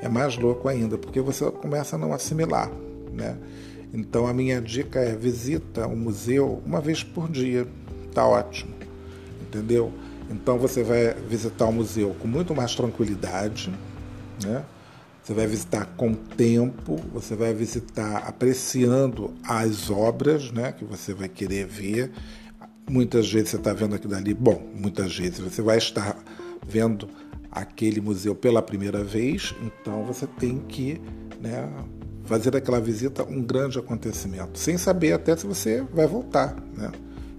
é 0.00 0.08
mais 0.08 0.36
louco 0.36 0.68
ainda, 0.68 0.96
porque 0.96 1.20
você 1.20 1.50
começa 1.50 1.96
a 1.96 1.98
não 1.98 2.12
assimilar. 2.12 2.70
Né? 3.12 3.36
Então 3.92 4.26
a 4.26 4.34
minha 4.34 4.60
dica 4.60 5.00
é 5.00 5.14
visita 5.14 5.86
um 5.86 5.96
museu 5.96 6.62
uma 6.64 6.80
vez 6.80 7.02
por 7.02 7.28
dia. 7.28 7.66
Tá 8.12 8.26
ótimo. 8.26 8.74
Entendeu? 9.42 9.92
Então 10.30 10.58
você 10.58 10.82
vai 10.82 11.14
visitar 11.28 11.66
o 11.66 11.72
museu 11.72 12.14
com 12.20 12.26
muito 12.26 12.54
mais 12.54 12.74
tranquilidade, 12.74 13.72
né? 14.42 14.64
Você 15.26 15.34
vai 15.34 15.48
visitar 15.48 15.84
com 15.96 16.14
tempo, 16.14 16.94
você 17.12 17.34
vai 17.34 17.52
visitar 17.52 18.18
apreciando 18.18 19.34
as 19.42 19.90
obras, 19.90 20.52
né? 20.52 20.70
Que 20.70 20.84
você 20.84 21.12
vai 21.12 21.28
querer 21.28 21.66
ver. 21.66 22.12
Muitas 22.88 23.32
vezes 23.32 23.48
você 23.50 23.56
está 23.56 23.72
vendo 23.72 23.96
aquilo 23.96 24.12
dali, 24.12 24.32
bom, 24.32 24.64
muitas 24.72 25.18
vezes 25.18 25.40
você 25.40 25.60
vai 25.60 25.78
estar 25.78 26.16
vendo 26.64 27.08
aquele 27.50 28.00
museu 28.00 28.36
pela 28.36 28.62
primeira 28.62 29.02
vez, 29.02 29.52
então 29.60 30.04
você 30.04 30.28
tem 30.28 30.60
que, 30.60 31.00
né? 31.40 31.68
Fazer 32.26 32.54
aquela 32.54 32.80
visita 32.80 33.24
um 33.24 33.42
grande 33.42 33.80
acontecimento, 33.80 34.56
sem 34.56 34.78
saber 34.78 35.12
até 35.12 35.36
se 35.36 35.44
você 35.44 35.84
vai 35.92 36.06
voltar, 36.06 36.54
né? 36.76 36.92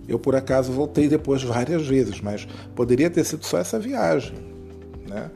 Eu, 0.09 0.19
por 0.19 0.35
acaso, 0.35 0.73
voltei 0.73 1.07
depois 1.07 1.41
várias 1.41 1.87
vezes, 1.87 2.19
mas 2.19 2.45
poderia 2.75 3.09
ter 3.09 3.23
sido 3.23 3.45
só 3.45 3.57
essa 3.59 3.79
viagem. 3.79 4.35
Né? 5.07 5.31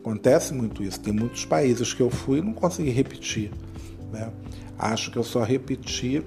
Acontece 0.00 0.54
muito 0.54 0.82
isso. 0.82 0.98
Tem 1.00 1.12
muitos 1.12 1.44
países 1.44 1.92
que 1.92 2.00
eu 2.00 2.10
fui 2.10 2.38
e 2.38 2.42
não 2.42 2.54
consegui 2.54 2.90
repetir. 2.90 3.52
Né? 4.10 4.32
Acho 4.78 5.10
que 5.10 5.18
eu 5.18 5.24
só 5.24 5.42
repeti. 5.42 6.24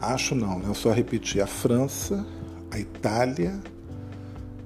Acho 0.00 0.34
não, 0.34 0.58
né? 0.58 0.64
eu 0.68 0.74
só 0.74 0.90
repeti 0.90 1.40
a 1.42 1.46
França, 1.46 2.26
a 2.70 2.78
Itália, 2.78 3.60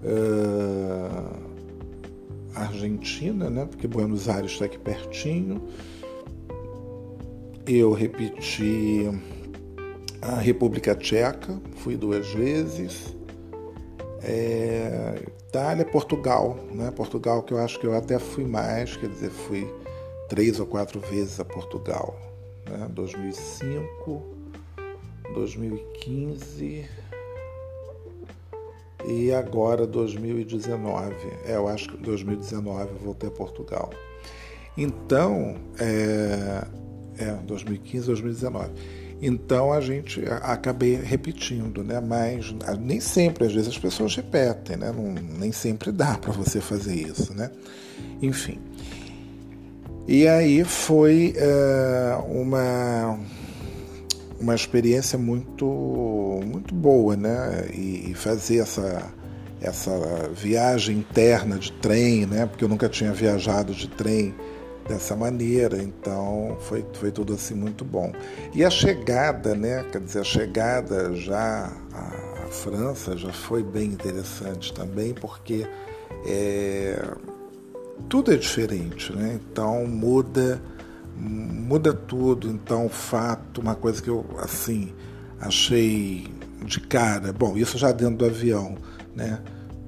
uh, 0.04 1.36
a 2.54 2.62
Argentina, 2.62 3.50
né? 3.50 3.66
porque 3.66 3.88
Buenos 3.88 4.28
Aires 4.28 4.52
está 4.52 4.66
aqui 4.66 4.78
pertinho. 4.78 5.60
Eu 7.66 7.92
repeti 7.92 9.10
a 10.22 10.36
República 10.36 10.94
Tcheca, 10.94 11.60
fui 11.78 11.96
duas 11.96 12.32
vezes. 12.32 13.16
É, 14.22 15.22
Itália, 15.54 15.84
Portugal, 15.84 16.58
né? 16.72 16.90
Portugal 16.90 17.40
que 17.40 17.54
eu 17.54 17.58
acho 17.58 17.78
que 17.78 17.86
eu 17.86 17.96
até 17.96 18.18
fui 18.18 18.44
mais, 18.44 18.96
quer 18.96 19.08
dizer, 19.08 19.30
fui 19.30 19.72
três 20.28 20.58
ou 20.58 20.66
quatro 20.66 20.98
vezes 20.98 21.38
a 21.38 21.44
Portugal, 21.44 22.18
né? 22.68 22.88
2005, 22.90 24.22
2015 25.32 26.90
e 29.06 29.32
agora 29.32 29.86
2019. 29.86 31.14
É, 31.46 31.54
eu 31.54 31.68
acho 31.68 31.88
que 31.90 31.98
2019 31.98 32.90
eu 32.90 32.98
voltei 32.98 33.28
a 33.28 33.32
Portugal. 33.32 33.90
Então, 34.76 35.54
é, 35.78 36.66
é 37.16 37.32
2015, 37.44 38.08
2019. 38.08 38.72
Então 39.26 39.72
a 39.72 39.80
gente 39.80 40.22
acabei 40.42 40.96
repetindo, 40.96 41.82
né? 41.82 41.98
Mas 41.98 42.54
nem 42.78 43.00
sempre, 43.00 43.46
às 43.46 43.54
vezes 43.54 43.68
as 43.68 43.78
pessoas 43.78 44.14
repetem, 44.14 44.76
né? 44.76 44.92
Não, 44.92 45.14
nem 45.38 45.50
sempre 45.50 45.90
dá 45.90 46.18
para 46.18 46.30
você 46.30 46.60
fazer 46.60 46.94
isso, 46.94 47.32
né? 47.32 47.50
Enfim. 48.20 48.58
E 50.06 50.28
aí 50.28 50.62
foi 50.62 51.32
é, 51.38 52.18
uma 52.28 53.18
uma 54.38 54.54
experiência 54.54 55.18
muito 55.18 55.64
muito 56.44 56.74
boa, 56.74 57.16
né? 57.16 57.70
E, 57.72 58.10
e 58.10 58.14
fazer 58.14 58.58
essa 58.58 59.10
essa 59.58 60.28
viagem 60.34 60.98
interna 60.98 61.58
de 61.58 61.72
trem, 61.72 62.26
né? 62.26 62.44
Porque 62.44 62.62
eu 62.62 62.68
nunca 62.68 62.90
tinha 62.90 63.10
viajado 63.14 63.72
de 63.72 63.88
trem 63.88 64.34
dessa 64.88 65.16
maneira, 65.16 65.82
então 65.82 66.56
foi, 66.60 66.84
foi 66.94 67.10
tudo 67.10 67.34
assim 67.34 67.54
muito 67.54 67.84
bom. 67.84 68.12
E 68.54 68.64
a 68.64 68.70
chegada, 68.70 69.54
né, 69.54 69.84
quer 69.90 70.00
dizer, 70.00 70.20
a 70.20 70.24
chegada 70.24 71.14
já 71.14 71.72
à 71.92 72.46
França 72.50 73.16
já 73.16 73.32
foi 73.32 73.62
bem 73.62 73.86
interessante 73.86 74.72
também, 74.72 75.14
porque 75.14 75.66
é, 76.26 77.02
tudo 78.08 78.32
é 78.32 78.36
diferente, 78.36 79.12
né? 79.12 79.40
Então 79.50 79.86
muda, 79.86 80.60
muda 81.16 81.92
tudo. 81.92 82.48
Então, 82.48 82.88
fato, 82.88 83.60
uma 83.60 83.74
coisa 83.74 84.02
que 84.02 84.10
eu 84.10 84.24
assim 84.38 84.92
achei 85.40 86.26
de 86.64 86.80
cara, 86.80 87.32
bom, 87.32 87.56
isso 87.56 87.76
já 87.76 87.92
dentro 87.92 88.16
do 88.16 88.24
avião, 88.24 88.76
né? 89.14 89.42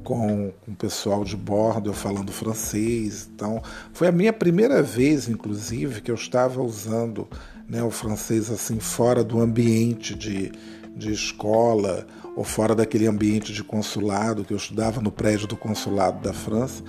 Com, 0.07 0.53
o 0.69 0.75
pessoal 0.77 1.25
de 1.25 1.37
bordo, 1.37 1.91
eu 1.91 1.93
falando 1.93 2.31
francês. 2.31 3.29
Então, 3.35 3.61
foi 3.93 4.07
a 4.07 4.13
minha 4.13 4.33
primeira 4.33 4.81
vez, 4.81 5.29
inclusive, 5.29 6.01
que 6.01 6.13
eu 6.13 6.15
estava 6.15 6.63
usando 6.63 7.27
né, 7.69 7.83
o 7.83 7.91
francês 7.91 8.49
assim 8.49 8.79
fora 8.79 9.25
do 9.25 9.41
ambiente 9.41 10.15
de, 10.15 10.53
de 10.95 11.13
escola 11.13 12.07
ou 12.37 12.45
fora 12.45 12.73
daquele 12.73 13.09
ambiente 13.09 13.53
de 13.53 13.65
consulado 13.65 14.45
que 14.45 14.53
eu 14.53 14.57
estudava 14.57 15.01
no 15.01 15.11
prédio 15.11 15.49
do 15.49 15.57
consulado 15.57 16.23
da 16.23 16.33
França. 16.33 16.85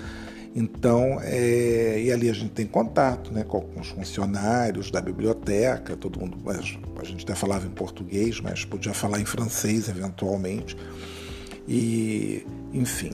Então, 0.56 1.20
é, 1.22 2.00
e 2.00 2.12
ali 2.12 2.30
a 2.30 2.34
gente 2.34 2.52
tem 2.52 2.68
contato 2.68 3.32
né, 3.34 3.44
com, 3.44 3.62
com, 3.62 3.80
os 3.80 3.88
funcionários 3.90 4.92
da 4.92 5.02
biblioteca, 5.02 5.98
todo 5.98 6.20
mundo, 6.20 6.38
a 6.48 7.04
gente 7.04 7.24
até 7.24 7.34
falava 7.34 7.66
em 7.66 7.72
português, 7.72 8.40
mas 8.40 8.64
podia 8.64 8.94
falar 8.94 9.20
em 9.20 9.26
francês 9.26 9.90
eventualmente. 9.90 10.78
E, 11.68 12.46
enfim, 12.74 13.12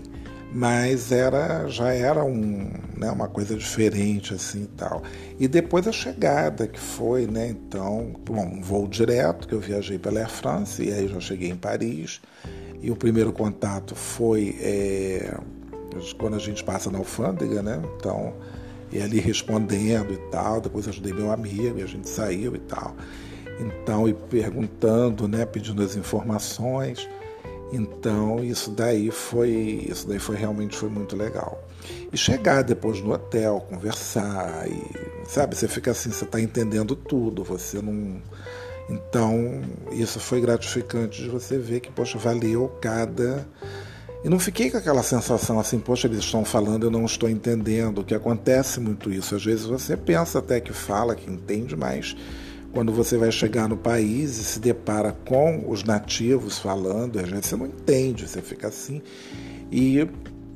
mas 0.54 1.12
era 1.12 1.68
já 1.68 1.94
era 1.94 2.24
um, 2.24 2.72
né, 2.96 3.10
uma 3.10 3.28
coisa 3.28 3.56
diferente 3.56 4.34
assim 4.34 4.68
tal. 4.78 5.02
E 5.40 5.48
depois 5.48 5.88
a 5.88 5.92
chegada 5.92 6.68
que 6.68 6.80
foi, 6.80 7.26
né, 7.26 7.48
então, 7.48 8.14
bom, 8.24 8.46
um 8.46 8.62
voo 8.62 8.88
direto 8.88 9.48
que 9.48 9.54
eu 9.54 9.60
viajei 9.60 9.98
pela 9.98 10.20
Air 10.20 10.30
France 10.30 10.84
e 10.84 10.94
aí 10.94 11.08
já 11.08 11.20
cheguei 11.20 11.50
em 11.50 11.56
Paris. 11.56 12.22
E 12.82 12.92
o 12.92 12.96
primeiro 12.96 13.32
contato 13.32 13.96
foi 13.96 14.58
é, 14.60 15.38
quando 16.18 16.36
a 16.36 16.40
gente 16.40 16.64
passa 16.64 16.92
na 16.92 16.98
alfândega, 16.98 17.62
né? 17.62 17.82
Então, 17.98 18.34
e 18.92 19.02
ali 19.02 19.20
respondendo 19.20 20.14
e 20.14 20.18
tal. 20.30 20.62
Depois 20.62 20.88
ajudei 20.88 21.14
meu 21.14 21.32
amigo 21.32 21.80
e 21.80 21.82
a 21.82 21.86
gente 21.86 22.08
saiu 22.10 22.56
e 22.56 22.60
tal. 22.60 22.96
Então, 23.60 24.08
e 24.08 24.14
perguntando, 24.14 25.28
né, 25.28 25.46
pedindo 25.46 25.82
as 25.82 25.96
informações. 25.96 27.08
Então 27.74 28.44
isso 28.44 28.70
daí 28.70 29.10
foi 29.10 29.50
isso 29.89 30.08
daí 30.08 30.20
foi 30.20 30.36
realmente 30.36 30.77
foi 30.77 30.89
muito 30.89 31.15
legal. 31.15 31.68
E 32.12 32.18
chegar 32.18 32.62
depois 32.62 33.01
no 33.01 33.12
hotel, 33.12 33.65
conversar 33.68 34.68
e 34.70 35.27
sabe, 35.27 35.56
você 35.56 35.68
fica 35.68 35.89
assim, 35.89 36.12
você 36.12 36.24
está 36.24 36.39
entendendo 36.39 36.96
tudo, 36.96 37.44
você 37.44 37.82
não 37.82 38.22
então 38.88 39.62
isso 39.92 40.20
foi 40.20 40.39
gratificante 40.39 41.24
de 41.24 41.30
você 41.30 41.58
ver 41.58 41.80
que 41.80 41.92
poxa 41.92 42.18
valeu 42.20 42.68
cada 42.80 43.48
e 44.24 44.30
não 44.30 44.39
fiquei 44.39 44.70
com 44.70 44.77
aquela 44.77 45.03
sensação 45.03 45.60
assim, 45.60 45.80
poxa, 45.80 46.08
eles 46.08 46.20
estão 46.20 46.46
falando, 46.46 46.86
eu 46.86 46.92
não 46.92 47.03
estou 47.06 47.30
entendendo, 47.30 48.06
que 48.06 48.15
acontece 48.15 48.80
muito 48.80 49.12
isso. 49.12 49.36
Às 49.36 49.44
vezes 49.44 49.65
você 49.65 49.98
pensa 49.98 50.39
até 50.39 50.62
que 50.62 50.72
fala, 50.72 51.13
que 51.13 51.30
entende, 51.30 51.75
mas 51.75 52.15
quando 52.74 52.92
você 52.92 53.18
vai 53.18 53.32
chegar 53.32 53.70
no 53.70 53.77
país 53.77 54.38
e 54.39 54.44
se 54.44 54.60
depara 54.60 55.12
com 55.12 55.70
os 55.70 55.84
nativos 55.84 56.58
falando, 56.58 57.20
às 57.20 57.30
vezes 57.30 57.46
você 57.46 57.56
não 57.56 57.68
entende, 57.68 58.27
você 58.27 58.42
fica 58.42 58.68
assim. 58.68 59.01
E 59.72 60.08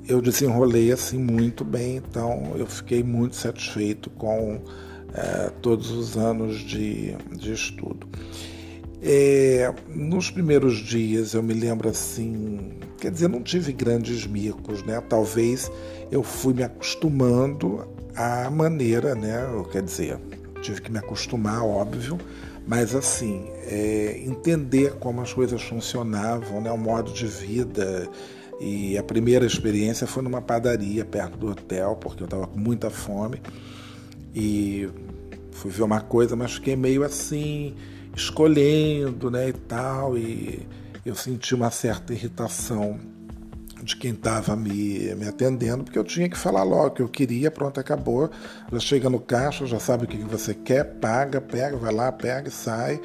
eu 0.07 0.21
desenrolei 0.21 0.91
assim 0.91 1.19
muito 1.19 1.63
bem, 1.63 1.97
então 1.97 2.53
eu 2.55 2.65
fiquei 2.65 3.03
muito 3.03 3.35
satisfeito 3.35 4.09
com 4.09 4.61
é, 5.13 5.51
todos 5.61 5.91
os 5.91 6.17
anos 6.17 6.59
de, 6.59 7.15
de 7.31 7.53
estudo. 7.53 8.07
É, 8.99 9.71
nos 9.87 10.31
primeiros 10.31 10.77
dias 10.77 11.35
eu 11.35 11.43
me 11.43 11.53
lembro 11.53 11.87
assim, 11.87 12.71
quer 12.99 13.11
dizer, 13.11 13.29
não 13.29 13.43
tive 13.43 13.71
grandes 13.71 14.25
micos, 14.25 14.81
né? 14.83 14.99
Talvez 15.07 15.71
eu 16.09 16.23
fui 16.23 16.55
me 16.55 16.63
acostumando 16.63 17.87
à 18.15 18.49
maneira, 18.49 19.13
né? 19.13 19.37
Quer 19.71 19.83
dizer, 19.83 20.19
tive 20.61 20.81
que 20.81 20.91
me 20.91 20.99
acostumar, 20.99 21.63
óbvio, 21.63 22.17
mas 22.67 22.95
assim, 22.95 23.49
é, 23.63 24.21
entender 24.25 24.95
como 24.99 25.21
as 25.21 25.33
coisas 25.33 25.61
funcionavam, 25.61 26.61
né? 26.61 26.71
O 26.71 26.77
modo 26.77 27.11
de 27.11 27.25
vida. 27.25 28.09
E 28.59 28.97
a 28.97 29.03
primeira 29.03 29.45
experiência 29.45 30.07
foi 30.07 30.23
numa 30.23 30.41
padaria 30.41 31.05
perto 31.05 31.37
do 31.37 31.51
hotel, 31.51 31.95
porque 31.95 32.23
eu 32.23 32.25
estava 32.25 32.47
com 32.47 32.59
muita 32.59 32.89
fome. 32.89 33.41
E 34.35 34.89
fui 35.51 35.71
ver 35.71 35.83
uma 35.83 36.01
coisa, 36.01 36.35
mas 36.35 36.55
fiquei 36.55 36.75
meio 36.75 37.03
assim 37.03 37.75
escolhendo, 38.15 39.29
né, 39.29 39.49
e 39.49 39.53
tal, 39.53 40.17
e 40.17 40.67
eu 41.05 41.13
senti 41.13 41.53
uma 41.53 41.69
certa 41.69 42.13
irritação 42.13 42.99
de 43.83 43.95
quem 43.95 44.11
estava 44.11 44.55
me, 44.55 45.13
me 45.15 45.27
atendendo, 45.27 45.83
porque 45.83 45.99
eu 45.99 46.03
tinha 46.03 46.29
que 46.29 46.37
falar 46.37 46.63
logo 46.63 46.91
que 46.91 47.01
eu 47.01 47.09
queria, 47.09 47.51
pronto, 47.51 47.79
acabou. 47.79 48.29
Já 48.71 48.79
chega 48.79 49.09
no 49.09 49.19
caixa, 49.19 49.65
já 49.65 49.79
sabe 49.79 50.05
o 50.05 50.07
que 50.07 50.17
você 50.17 50.53
quer, 50.53 50.83
paga, 50.83 51.39
pega, 51.39 51.77
vai 51.77 51.93
lá, 51.93 52.11
pega 52.11 52.47
e 52.47 52.51
sai. 52.51 52.99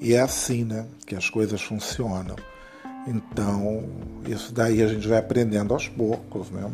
E 0.00 0.14
é 0.14 0.20
assim, 0.20 0.64
né, 0.64 0.86
que 1.06 1.14
as 1.14 1.28
coisas 1.28 1.60
funcionam. 1.60 2.36
Então, 3.06 3.84
isso 4.26 4.52
daí 4.52 4.82
a 4.82 4.86
gente 4.86 5.06
vai 5.08 5.18
aprendendo 5.18 5.72
aos 5.72 5.88
poucos, 5.88 6.50
né? 6.50 6.70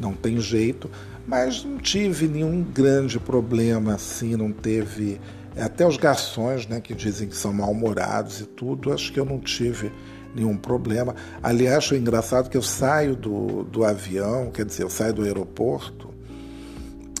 Não, 0.00 0.12
tem 0.12 0.38
jeito, 0.38 0.90
mas 1.26 1.64
não 1.64 1.78
tive 1.78 2.28
nenhum 2.28 2.62
grande 2.62 3.18
problema 3.18 3.94
assim, 3.94 4.36
não 4.36 4.52
teve 4.52 5.20
até 5.58 5.86
os 5.86 5.96
garçons, 5.96 6.66
né, 6.66 6.80
que 6.80 6.94
dizem 6.94 7.28
que 7.28 7.36
são 7.36 7.52
mal-humorados 7.52 8.40
e 8.40 8.44
tudo, 8.44 8.92
acho 8.92 9.10
que 9.10 9.18
eu 9.18 9.24
não 9.24 9.38
tive 9.38 9.90
nenhum 10.34 10.56
problema. 10.56 11.14
Aliás, 11.42 11.78
acho 11.78 11.94
engraçado 11.94 12.48
que 12.48 12.56
eu 12.56 12.62
saio 12.62 13.16
do, 13.16 13.64
do 13.64 13.84
avião, 13.84 14.50
quer 14.50 14.64
dizer, 14.64 14.82
eu 14.82 14.90
saio 14.90 15.12
do 15.12 15.22
aeroporto, 15.22 16.14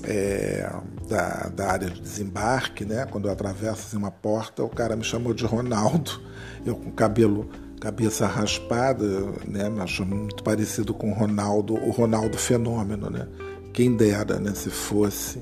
é, 0.04 0.70
da, 1.08 1.48
da 1.48 1.72
área 1.72 1.90
de 1.90 2.00
desembarque, 2.00 2.84
né? 2.84 3.06
Quando 3.06 3.26
eu 3.26 3.32
atravesso 3.32 3.86
assim, 3.86 3.96
uma 3.96 4.10
porta, 4.10 4.62
o 4.62 4.68
cara 4.68 4.96
me 4.96 5.04
chamou 5.04 5.34
de 5.34 5.44
Ronaldo, 5.44 6.20
eu 6.64 6.76
com 6.76 6.90
cabelo, 6.92 7.48
cabeça 7.80 8.26
raspada, 8.26 9.06
né? 9.46 9.68
Me 9.68 9.80
achou 9.80 10.06
muito 10.06 10.42
parecido 10.42 10.94
com 10.94 11.10
o 11.10 11.14
Ronaldo, 11.14 11.74
o 11.74 11.90
Ronaldo 11.90 12.38
Fenômeno, 12.38 13.10
né? 13.10 13.26
Quem 13.72 13.96
dera, 13.96 14.38
né? 14.38 14.52
Se 14.54 14.70
fosse 14.70 15.40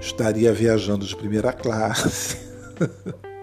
estaria 0.00 0.52
viajando 0.52 1.06
de 1.06 1.16
primeira 1.16 1.52
classe. 1.52 2.36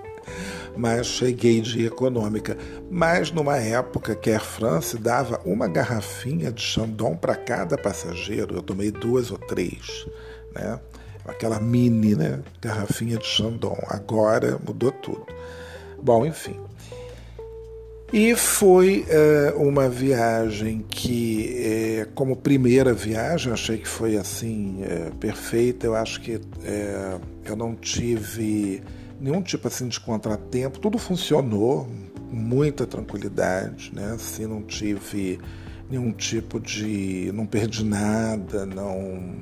Mas 0.76 1.08
cheguei 1.08 1.62
de 1.62 1.86
econômica. 1.86 2.58
Mas 2.90 3.32
numa 3.32 3.58
época 3.58 4.16
que 4.16 4.30
a 4.30 4.34
Air 4.34 4.44
France 4.44 4.98
dava 4.98 5.42
uma 5.46 5.68
garrafinha 5.68 6.52
de 6.52 6.62
Chandon 6.62 7.16
para 7.16 7.36
cada 7.36 7.78
passageiro, 7.78 8.56
eu 8.56 8.62
tomei 8.62 8.92
duas 8.92 9.32
ou 9.32 9.38
três, 9.38 10.06
né? 10.54 10.80
Aquela 11.26 11.60
mini, 11.60 12.16
né? 12.16 12.40
Garrafinha 12.62 13.18
de 13.18 13.26
Chandon. 13.26 13.78
Agora 13.88 14.60
mudou 14.66 14.92
tudo. 14.92 15.26
Bom, 16.02 16.26
enfim. 16.26 16.60
E 18.14 18.36
foi 18.36 19.06
é, 19.08 19.54
uma 19.56 19.88
viagem 19.88 20.84
que, 20.90 21.56
é, 21.64 22.08
como 22.14 22.36
primeira 22.36 22.94
viagem, 22.94 23.54
achei 23.54 23.78
que 23.78 23.88
foi 23.88 24.18
assim 24.18 24.84
é, 24.84 25.12
perfeita. 25.18 25.86
Eu 25.86 25.96
acho 25.96 26.20
que 26.20 26.42
eu 27.46 27.56
não 27.56 27.74
tive 27.74 28.84
nenhum 29.22 29.42
tipo 29.42 29.68
assim 29.68 29.88
de 29.88 30.00
contratempo. 30.00 30.80
Tudo 30.80 30.98
funcionou 30.98 31.88
com 32.30 32.36
muita 32.36 32.88
tranquilidade, 32.88 33.92
né? 33.94 34.14
Assim, 34.16 34.48
não 34.48 34.64
tive 34.64 35.40
nenhum 35.90 36.12
tipo 36.12 36.60
de, 36.60 37.32
não 37.34 37.46
perdi 37.46 37.86
nada, 37.86 38.66
não 38.66 39.36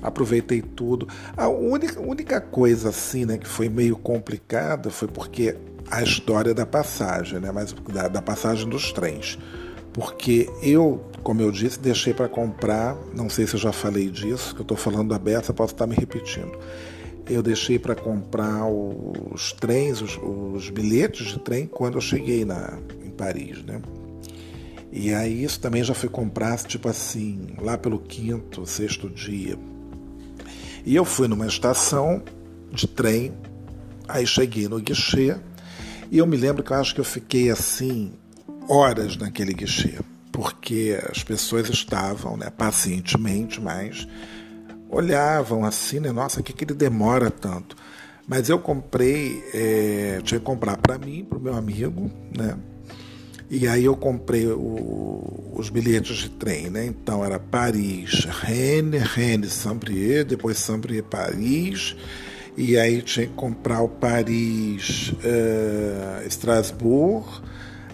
aproveitei 0.00 0.62
tudo. 0.62 1.08
A 1.36 1.48
única, 1.48 2.00
única 2.00 2.40
coisa 2.40 2.90
assim, 2.90 3.24
né, 3.24 3.38
que 3.38 3.48
foi 3.48 3.68
meio 3.68 3.96
complicada 3.96 4.90
foi 4.90 5.08
porque 5.08 5.56
a 5.90 6.02
história 6.02 6.54
da 6.54 6.64
passagem, 6.64 7.40
né? 7.40 7.50
Mas 7.50 7.72
da, 7.72 8.08
da 8.08 8.22
passagem 8.22 8.68
dos 8.68 8.92
trens. 8.92 9.38
Porque 9.92 10.48
eu, 10.62 11.04
como 11.22 11.42
eu 11.42 11.50
disse, 11.50 11.78
deixei 11.78 12.14
para 12.14 12.28
comprar, 12.28 12.96
não 13.14 13.28
sei 13.28 13.46
se 13.46 13.54
eu 13.54 13.60
já 13.60 13.72
falei 13.72 14.08
disso, 14.08 14.54
que 14.54 14.60
eu 14.60 14.64
estou 14.64 14.76
falando 14.76 15.10
da 15.10 15.18
Bessa, 15.18 15.52
posso 15.52 15.74
estar 15.74 15.86
me 15.86 15.94
repetindo. 15.94 16.58
Eu 17.28 17.42
deixei 17.42 17.78
para 17.78 17.94
comprar 17.94 18.66
os 18.66 19.52
trens, 19.52 20.02
os, 20.02 20.18
os, 20.22 20.70
bilhetes 20.70 21.28
de 21.28 21.38
trem, 21.38 21.66
quando 21.66 21.94
eu 21.94 22.00
cheguei 22.00 22.44
na, 22.44 22.78
em 23.04 23.10
Paris, 23.10 23.62
né? 23.62 23.80
E 24.90 25.14
aí 25.14 25.42
isso 25.42 25.58
também 25.58 25.82
já 25.82 25.94
foi 25.94 26.08
comprar, 26.08 26.58
tipo 26.58 26.88
assim, 26.88 27.54
lá 27.60 27.78
pelo 27.78 27.98
quinto, 27.98 28.66
sexto 28.66 29.08
dia. 29.08 29.56
E 30.84 30.94
eu 30.94 31.04
fui 31.04 31.28
numa 31.28 31.46
estação 31.46 32.22
de 32.70 32.86
trem, 32.86 33.32
aí 34.08 34.26
cheguei 34.26 34.68
no 34.68 34.80
guichê, 34.80 35.36
e 36.10 36.18
eu 36.18 36.26
me 36.26 36.36
lembro 36.36 36.62
que 36.62 36.72
eu 36.72 36.76
acho 36.76 36.94
que 36.94 37.00
eu 37.00 37.04
fiquei 37.04 37.50
assim 37.50 38.12
horas 38.68 39.16
naquele 39.16 39.54
guichê, 39.54 39.98
porque 40.30 40.98
as 41.10 41.22
pessoas 41.22 41.70
estavam, 41.70 42.36
né, 42.36 42.50
pacientemente, 42.50 43.60
mas 43.60 44.06
olhavam 44.92 45.64
assim, 45.64 45.98
né, 45.98 46.12
nossa, 46.12 46.42
que 46.42 46.52
que 46.52 46.64
ele 46.64 46.74
demora 46.74 47.30
tanto? 47.30 47.74
Mas 48.28 48.48
eu 48.48 48.58
comprei, 48.58 49.42
é, 49.52 50.20
tinha 50.22 50.38
que 50.38 50.46
comprar 50.46 50.76
para 50.76 50.96
mim, 50.98 51.24
para 51.24 51.38
o 51.38 51.40
meu 51.40 51.54
amigo, 51.54 52.10
né? 52.36 52.56
E 53.50 53.66
aí 53.66 53.84
eu 53.84 53.96
comprei 53.96 54.46
o, 54.46 55.52
os 55.54 55.68
bilhetes 55.68 56.16
de 56.16 56.30
trem, 56.30 56.70
né? 56.70 56.86
Então 56.86 57.24
era 57.24 57.38
Paris, 57.38 58.24
Rennes, 58.24 59.02
Rennes, 59.02 59.52
Saint-Brieuc, 59.52 60.30
depois 60.30 60.56
Saint-Brieuc, 60.58 61.08
Paris 61.08 61.96
e 62.56 62.76
aí 62.78 63.00
tinha 63.00 63.26
que 63.26 63.32
comprar 63.32 63.82
o 63.82 63.88
Paris 63.88 65.12
uh, 65.12 66.26
Strasbourg, 66.28 67.26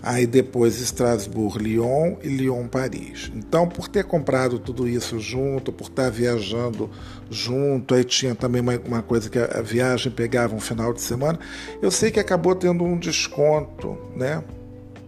aí 0.03 0.27
depois 0.27 0.81
Strasbourg 0.81 1.59
Lyon 1.59 2.17
e 2.23 2.29
Lyon 2.29 2.67
Paris. 2.69 3.31
Então, 3.35 3.69
por 3.69 3.89
ter 3.89 4.05
comprado 4.05 4.59
tudo 4.59 4.89
isso 4.89 5.19
junto, 5.19 5.73
por 5.73 5.89
estar 5.89 6.11
viajando 6.11 6.91
junto, 7.31 7.95
aí 7.95 8.05
tinha 8.05 8.35
também 8.35 8.61
uma, 8.61 8.79
uma 8.79 9.03
coisa 9.03 9.29
que 9.29 9.39
a, 9.39 9.59
a 9.59 9.63
viagem 9.63 10.13
pegava 10.13 10.55
um 10.55 10.61
final 10.61 10.93
de 10.93 11.01
semana, 11.01 11.39
eu 11.83 11.91
sei 11.91 12.11
que 12.11 12.21
acabou 12.21 12.55
tendo 12.55 12.85
um 12.85 12.99
desconto, 12.99 13.99
né, 14.17 14.43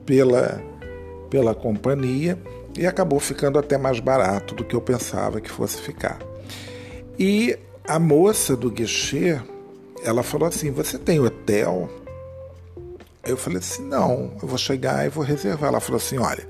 pela 0.05 0.63
pela 1.31 1.55
companhia 1.55 2.37
e 2.77 2.87
acabou 2.87 3.21
ficando 3.21 3.59
até 3.59 3.79
mais 3.79 4.01
barato 4.01 4.55
do 4.55 4.65
que 4.65 4.75
eu 4.75 4.81
pensava 4.81 5.41
que 5.41 5.51
fosse 5.51 5.81
ficar. 5.81 6.19
E 7.19 7.57
a 7.87 7.99
moça 7.99 8.57
do 8.57 8.71
guichê, 8.71 9.41
ela 10.03 10.23
falou 10.23 10.49
assim: 10.49 10.71
Você 10.73 10.99
tem 10.99 11.21
hotel? 11.21 11.89
Eu 13.25 13.37
falei 13.37 13.59
assim: 13.59 13.83
Não, 13.85 14.33
eu 14.43 14.49
vou 14.49 14.59
chegar 14.59 15.07
e 15.07 15.09
vou 15.09 15.25
reservar. 15.25 15.69
Ela 15.69 15.81
falou 15.81 15.99
assim: 15.99 16.19
Olha, 16.19 16.47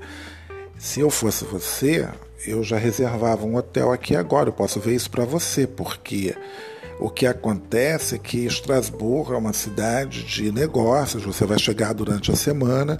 se 0.77 0.99
eu 0.99 1.09
fosse 1.09 1.45
você, 1.45 2.07
eu 2.45 2.63
já 2.63 2.77
reservava 2.77 3.45
um 3.45 3.55
hotel 3.55 3.91
aqui 3.91 4.15
agora. 4.15 4.49
Eu 4.49 4.53
posso 4.53 4.79
ver 4.79 4.95
isso 4.95 5.09
para 5.09 5.25
você, 5.25 5.67
porque 5.67 6.35
o 6.99 7.09
que 7.09 7.25
acontece 7.25 8.15
é 8.15 8.17
que 8.17 8.45
Estrasburgo 8.45 9.33
é 9.33 9.37
uma 9.37 9.53
cidade 9.53 10.23
de 10.23 10.51
negócios. 10.51 11.23
Você 11.23 11.45
vai 11.45 11.59
chegar 11.59 11.93
durante 11.93 12.31
a 12.31 12.35
semana 12.35 12.99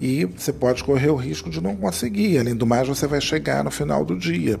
e 0.00 0.24
você 0.24 0.52
pode 0.52 0.82
correr 0.82 1.10
o 1.10 1.16
risco 1.16 1.48
de 1.48 1.60
não 1.60 1.76
conseguir. 1.76 2.38
Além 2.38 2.54
do 2.54 2.66
mais, 2.66 2.88
você 2.88 3.06
vai 3.06 3.20
chegar 3.20 3.62
no 3.62 3.70
final 3.70 4.04
do 4.04 4.18
dia. 4.18 4.58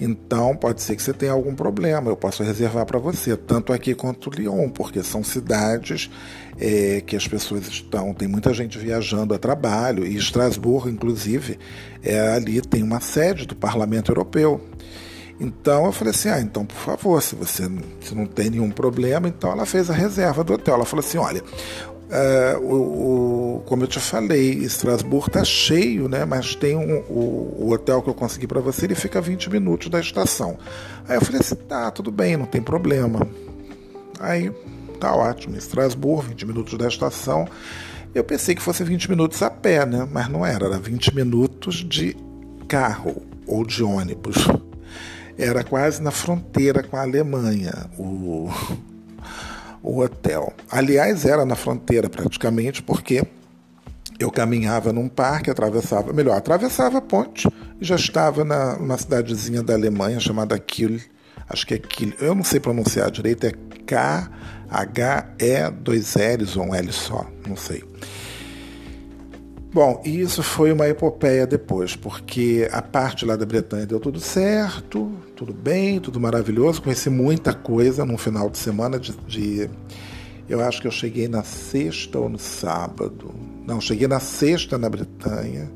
Então 0.00 0.54
pode 0.56 0.82
ser 0.82 0.96
que 0.96 1.02
você 1.02 1.12
tenha 1.12 1.32
algum 1.32 1.54
problema, 1.54 2.10
eu 2.10 2.16
posso 2.16 2.42
reservar 2.42 2.84
para 2.84 2.98
você, 2.98 3.36
tanto 3.36 3.72
aqui 3.72 3.94
quanto 3.94 4.30
Lyon, 4.30 4.68
porque 4.68 5.02
são 5.02 5.24
cidades 5.24 6.10
é, 6.58 7.00
que 7.00 7.16
as 7.16 7.26
pessoas 7.26 7.66
estão, 7.66 8.12
tem 8.12 8.28
muita 8.28 8.52
gente 8.52 8.78
viajando 8.78 9.34
a 9.34 9.38
trabalho, 9.38 10.06
e 10.06 10.16
Estrasburgo, 10.16 10.88
inclusive, 10.88 11.58
é, 12.02 12.34
ali 12.34 12.60
tem 12.60 12.82
uma 12.82 13.00
sede 13.00 13.46
do 13.46 13.56
Parlamento 13.56 14.10
Europeu. 14.10 14.60
Então 15.38 15.84
eu 15.84 15.92
falei 15.92 16.12
assim: 16.12 16.28
ah, 16.30 16.40
então 16.40 16.64
por 16.64 16.76
favor, 16.76 17.22
se 17.22 17.34
você 17.34 17.64
se 18.00 18.14
não 18.14 18.24
tem 18.26 18.48
nenhum 18.48 18.70
problema, 18.70 19.28
então 19.28 19.52
ela 19.52 19.66
fez 19.66 19.90
a 19.90 19.94
reserva 19.94 20.42
do 20.42 20.54
hotel. 20.54 20.74
Ela 20.74 20.86
falou 20.86 21.04
assim: 21.04 21.18
olha, 21.18 21.42
Uh, 22.06 22.60
o, 22.60 23.56
o, 23.56 23.60
como 23.66 23.82
eu 23.82 23.88
te 23.88 23.98
falei, 23.98 24.52
Estrasburgo 24.62 25.26
está 25.26 25.42
cheio, 25.42 26.08
né? 26.08 26.24
mas 26.24 26.54
tem 26.54 26.76
um, 26.76 26.98
o, 27.08 27.64
o, 27.64 27.72
hotel 27.72 28.00
que 28.00 28.08
eu 28.08 28.14
consegui 28.14 28.46
para 28.46 28.60
você, 28.60 28.86
ele 28.86 28.94
fica 28.94 29.18
a 29.18 29.22
20 29.22 29.50
minutos 29.50 29.88
da 29.88 29.98
estação. 29.98 30.56
Aí 31.08 31.16
eu 31.16 31.20
falei 31.20 31.40
assim, 31.40 31.56
tá, 31.56 31.90
tudo 31.90 32.12
bem, 32.12 32.36
não 32.36 32.46
tem 32.46 32.62
problema. 32.62 33.26
Aí 34.20 34.52
tá 35.00 35.14
ótimo. 35.14 35.56
Estrasburgo, 35.56 36.22
20 36.22 36.46
minutos 36.46 36.78
da 36.78 36.86
estação. 36.86 37.48
Eu 38.14 38.22
pensei 38.22 38.54
que 38.54 38.62
fosse 38.62 38.84
20 38.84 39.10
minutos 39.10 39.42
a 39.42 39.50
pé, 39.50 39.84
né? 39.84 40.08
Mas 40.10 40.28
não 40.28 40.46
era, 40.46 40.66
era 40.66 40.78
20 40.78 41.14
minutos 41.14 41.84
de 41.84 42.16
carro 42.68 43.22
ou 43.46 43.64
de 43.64 43.82
ônibus. 43.82 44.46
Era 45.36 45.62
quase 45.62 46.00
na 46.00 46.10
fronteira 46.10 46.82
com 46.82 46.96
a 46.96 47.02
Alemanha, 47.02 47.90
o, 47.98 48.48
o 49.86 50.00
hotel. 50.00 50.52
Aliás, 50.68 51.24
era 51.24 51.46
na 51.46 51.54
fronteira 51.54 52.10
praticamente, 52.10 52.82
porque 52.82 53.24
eu 54.18 54.30
caminhava 54.32 54.92
num 54.92 55.08
parque, 55.08 55.48
atravessava, 55.48 56.12
melhor, 56.12 56.36
atravessava 56.36 56.98
a 56.98 57.00
ponte 57.00 57.46
e 57.80 57.84
já 57.84 57.94
estava 57.94 58.44
na, 58.44 58.76
numa 58.76 58.98
cidadezinha 58.98 59.62
da 59.62 59.74
Alemanha 59.74 60.18
chamada 60.18 60.58
Kiel. 60.58 60.98
Acho 61.48 61.64
que 61.64 61.74
é 61.74 61.78
Kiel. 61.78 62.12
Eu 62.18 62.34
não 62.34 62.42
sei 62.42 62.58
pronunciar 62.58 63.10
direito, 63.12 63.46
é 63.46 63.52
K-H-E, 63.86 65.70
dois 65.70 66.16
L's 66.16 66.56
ou 66.56 66.64
um 66.64 66.74
L 66.74 66.92
só, 66.92 67.24
não 67.46 67.56
sei. 67.56 67.84
Bom, 69.72 70.02
e 70.04 70.20
isso 70.20 70.42
foi 70.42 70.72
uma 70.72 70.88
epopeia 70.88 71.46
depois, 71.46 71.94
porque 71.94 72.68
a 72.72 72.82
parte 72.82 73.24
lá 73.24 73.36
da 73.36 73.44
Bretanha 73.44 73.86
deu 73.86 74.00
tudo 74.00 74.18
certo, 74.18 75.12
tudo 75.36 75.52
bem, 75.52 76.00
tudo 76.00 76.18
maravilhoso. 76.18 76.82
Conheci 76.82 77.10
muita 77.10 77.52
coisa 77.52 78.04
num 78.04 78.16
final 78.16 78.48
de 78.48 78.56
semana 78.56 78.98
de, 78.98 79.12
de 79.28 79.70
eu 80.48 80.64
acho 80.64 80.80
que 80.80 80.86
eu 80.86 80.90
cheguei 80.90 81.28
na 81.28 81.44
sexta 81.44 82.18
ou 82.18 82.28
no 82.28 82.38
sábado. 82.38 83.34
Não, 83.66 83.80
cheguei 83.80 84.08
na 84.08 84.18
sexta 84.18 84.78
na 84.78 84.88
Bretanha. 84.88 85.70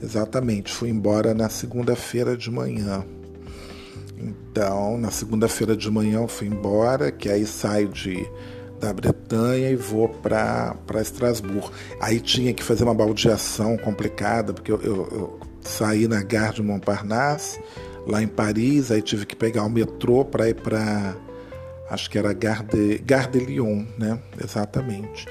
Exatamente, 0.00 0.72
fui 0.72 0.88
embora 0.88 1.34
na 1.34 1.48
segunda-feira 1.48 2.36
de 2.36 2.50
manhã. 2.50 3.04
Então, 4.16 4.96
na 4.96 5.10
segunda-feira 5.10 5.76
de 5.76 5.90
manhã 5.90 6.20
eu 6.20 6.28
fui 6.28 6.46
embora, 6.46 7.10
que 7.10 7.28
aí 7.28 7.44
saio 7.44 7.88
de 7.88 8.26
da 8.78 8.94
Bretanha 8.94 9.70
e 9.70 9.76
vou 9.76 10.08
para 10.08 10.74
Estrasburgo. 11.00 11.70
Aí 12.00 12.18
tinha 12.18 12.54
que 12.54 12.62
fazer 12.62 12.84
uma 12.84 12.94
baldeação 12.94 13.76
complicada, 13.76 14.54
porque 14.54 14.72
eu, 14.72 14.80
eu, 14.80 14.96
eu 15.12 15.40
saí 15.60 16.08
na 16.08 16.22
Gare 16.22 16.54
de 16.54 16.62
Montparnasse, 16.62 17.60
lá 18.06 18.22
em 18.22 18.28
Paris, 18.28 18.90
aí 18.90 19.02
tive 19.02 19.26
que 19.26 19.36
pegar 19.36 19.64
o 19.64 19.70
metrô 19.70 20.24
para 20.24 20.48
ir 20.48 20.54
para, 20.54 21.16
acho 21.90 22.10
que 22.10 22.18
era 22.18 22.32
Gare 22.32 22.64
de, 22.64 22.98
Gare 22.98 23.30
de 23.30 23.38
Lyon, 23.38 23.84
né? 23.98 24.18
Exatamente. 24.42 25.26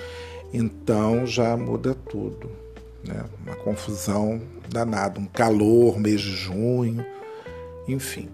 Então 0.53 1.25
já 1.25 1.55
muda 1.55 1.93
tudo, 1.93 2.49
né? 3.03 3.23
Uma 3.45 3.55
confusão 3.55 4.41
danada, 4.69 5.19
um 5.19 5.25
calor, 5.25 5.99
mês 5.99 6.21
de 6.21 6.31
junho, 6.31 7.05
enfim. 7.87 8.29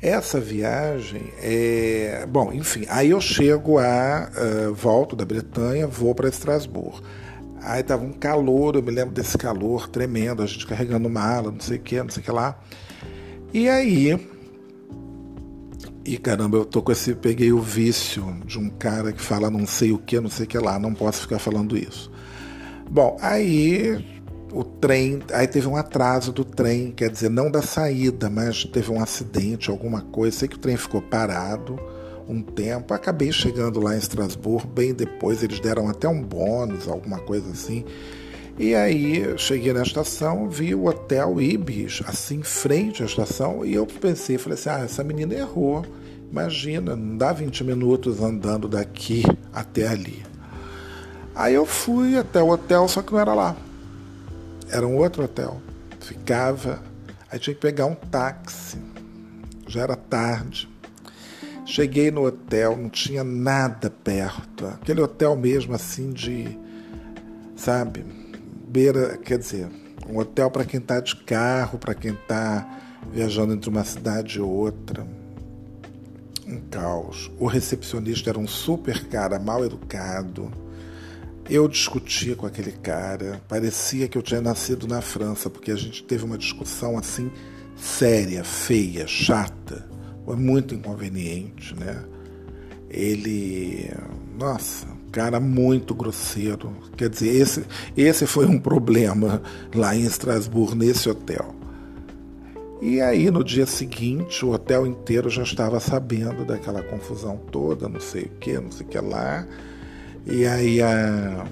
Essa 0.00 0.38
viagem 0.38 1.32
é. 1.42 2.26
Bom, 2.28 2.52
enfim, 2.52 2.84
aí 2.88 3.10
eu 3.10 3.20
chego 3.20 3.78
a. 3.78 4.30
Uh, 4.36 4.74
volto 4.74 5.16
da 5.16 5.24
Bretanha, 5.24 5.86
vou 5.86 6.14
para 6.14 6.28
Estrasburgo. 6.28 7.02
Aí 7.62 7.82
tava 7.82 8.04
um 8.04 8.12
calor, 8.12 8.76
eu 8.76 8.82
me 8.82 8.92
lembro 8.92 9.12
desse 9.12 9.36
calor 9.36 9.88
tremendo, 9.88 10.42
a 10.42 10.46
gente 10.46 10.66
carregando 10.66 11.10
mala, 11.10 11.50
não 11.50 11.58
sei 11.58 11.78
o 11.78 11.80
que, 11.80 12.00
não 12.00 12.10
sei 12.10 12.22
o 12.22 12.24
que 12.24 12.30
lá. 12.30 12.56
E 13.56 13.70
aí. 13.70 14.20
E 16.04 16.18
caramba, 16.18 16.58
eu 16.58 16.66
tô 16.66 16.82
com 16.82 16.92
esse. 16.92 17.14
Peguei 17.14 17.54
o 17.54 17.58
vício 17.58 18.22
de 18.44 18.58
um 18.58 18.68
cara 18.68 19.14
que 19.14 19.22
fala 19.22 19.50
não 19.50 19.66
sei 19.66 19.92
o 19.92 19.98
que, 19.98 20.20
não 20.20 20.28
sei 20.28 20.44
o 20.44 20.46
que 20.46 20.58
lá, 20.58 20.78
não 20.78 20.92
posso 20.92 21.22
ficar 21.22 21.38
falando 21.38 21.74
isso. 21.74 22.12
Bom, 22.90 23.16
aí 23.18 24.04
o 24.52 24.62
trem, 24.62 25.20
aí 25.32 25.48
teve 25.48 25.66
um 25.66 25.74
atraso 25.74 26.34
do 26.34 26.44
trem, 26.44 26.92
quer 26.92 27.08
dizer, 27.08 27.30
não 27.30 27.50
da 27.50 27.62
saída, 27.62 28.28
mas 28.28 28.62
teve 28.64 28.92
um 28.92 29.02
acidente, 29.02 29.70
alguma 29.70 30.02
coisa. 30.02 30.36
Sei 30.36 30.48
que 30.48 30.56
o 30.56 30.60
trem 30.60 30.76
ficou 30.76 31.00
parado 31.00 31.78
um 32.28 32.42
tempo. 32.42 32.92
Acabei 32.92 33.32
chegando 33.32 33.80
lá 33.80 33.94
em 33.94 33.98
Estrasburgo 33.98 34.68
bem 34.68 34.92
depois, 34.92 35.42
eles 35.42 35.60
deram 35.60 35.88
até 35.88 36.06
um 36.06 36.22
bônus, 36.22 36.86
alguma 36.86 37.20
coisa 37.20 37.52
assim. 37.52 37.86
E 38.58 38.74
aí 38.74 39.36
cheguei 39.36 39.72
na 39.72 39.82
estação, 39.82 40.48
vi 40.48 40.74
o 40.74 40.86
hotel 40.86 41.40
Ibis, 41.40 42.02
assim, 42.06 42.42
frente 42.42 43.02
à 43.02 43.06
estação, 43.06 43.64
e 43.64 43.74
eu 43.74 43.86
pensei, 43.86 44.38
falei 44.38 44.58
assim, 44.58 44.70
ah, 44.70 44.84
essa 44.84 45.04
menina 45.04 45.34
errou. 45.34 45.84
Imagina, 46.30 46.96
não 46.96 47.16
dá 47.16 47.32
20 47.32 47.62
minutos 47.64 48.20
andando 48.20 48.66
daqui 48.66 49.22
até 49.52 49.86
ali. 49.86 50.24
Aí 51.34 51.54
eu 51.54 51.66
fui 51.66 52.16
até 52.16 52.42
o 52.42 52.48
hotel, 52.48 52.88
só 52.88 53.02
que 53.02 53.12
não 53.12 53.20
era 53.20 53.34
lá 53.34 53.56
era 54.70 54.86
um 54.86 54.96
outro 54.96 55.24
hotel. 55.24 55.60
Ficava, 56.00 56.82
aí 57.30 57.38
tinha 57.38 57.54
que 57.54 57.60
pegar 57.60 57.86
um 57.86 57.94
táxi. 57.94 58.78
Já 59.66 59.82
era 59.82 59.96
tarde. 59.96 60.68
Cheguei 61.64 62.10
no 62.10 62.24
hotel, 62.24 62.76
não 62.76 62.88
tinha 62.88 63.24
nada 63.24 63.90
perto. 63.90 64.66
Aquele 64.66 65.00
hotel 65.00 65.34
mesmo 65.34 65.74
assim 65.74 66.12
de, 66.12 66.56
sabe, 67.56 68.04
quer 69.24 69.38
dizer, 69.38 69.68
um 70.08 70.18
hotel 70.18 70.50
para 70.50 70.64
quem 70.64 70.80
está 70.80 71.00
de 71.00 71.16
carro, 71.16 71.78
para 71.78 71.94
quem 71.94 72.12
está 72.12 72.80
viajando 73.12 73.54
entre 73.54 73.68
uma 73.70 73.84
cidade 73.84 74.38
e 74.38 74.40
outra. 74.40 75.06
Um 76.46 76.60
caos. 76.70 77.30
O 77.38 77.46
recepcionista 77.46 78.30
era 78.30 78.38
um 78.38 78.46
super 78.46 79.04
cara, 79.06 79.38
mal 79.38 79.64
educado 79.64 80.52
eu 81.48 81.68
discutia 81.68 82.34
com 82.34 82.46
aquele 82.46 82.72
cara, 82.72 83.40
parecia 83.48 84.08
que 84.08 84.18
eu 84.18 84.22
tinha 84.22 84.40
nascido 84.40 84.86
na 84.86 85.00
França, 85.00 85.48
porque 85.48 85.70
a 85.70 85.76
gente 85.76 86.02
teve 86.02 86.24
uma 86.24 86.36
discussão 86.36 86.98
assim 86.98 87.30
séria, 87.76 88.42
feia, 88.42 89.06
chata, 89.06 89.88
muito 90.26 90.74
inconveniente, 90.74 91.74
né? 91.76 92.02
Ele, 92.90 93.90
nossa, 94.36 94.88
cara 95.16 95.40
muito 95.40 95.94
grosseiro. 95.94 96.70
Quer 96.94 97.08
dizer, 97.08 97.34
esse, 97.34 97.64
esse 97.96 98.26
foi 98.26 98.44
um 98.44 98.58
problema 98.58 99.40
lá 99.74 99.96
em 99.96 100.04
Estrasburgo, 100.04 100.74
nesse 100.74 101.08
hotel. 101.08 101.54
E 102.82 103.00
aí, 103.00 103.30
no 103.30 103.42
dia 103.42 103.64
seguinte, 103.64 104.44
o 104.44 104.52
hotel 104.52 104.86
inteiro 104.86 105.30
já 105.30 105.42
estava 105.42 105.80
sabendo 105.80 106.44
daquela 106.44 106.82
confusão 106.82 107.40
toda, 107.50 107.88
não 107.88 107.98
sei 107.98 108.24
o 108.24 108.28
que, 108.38 108.58
não 108.58 108.70
sei 108.70 108.84
o 108.84 108.88
que 108.90 108.98
lá. 108.98 109.46
E 110.26 110.44
aí 110.44 110.82
a, 110.82 111.46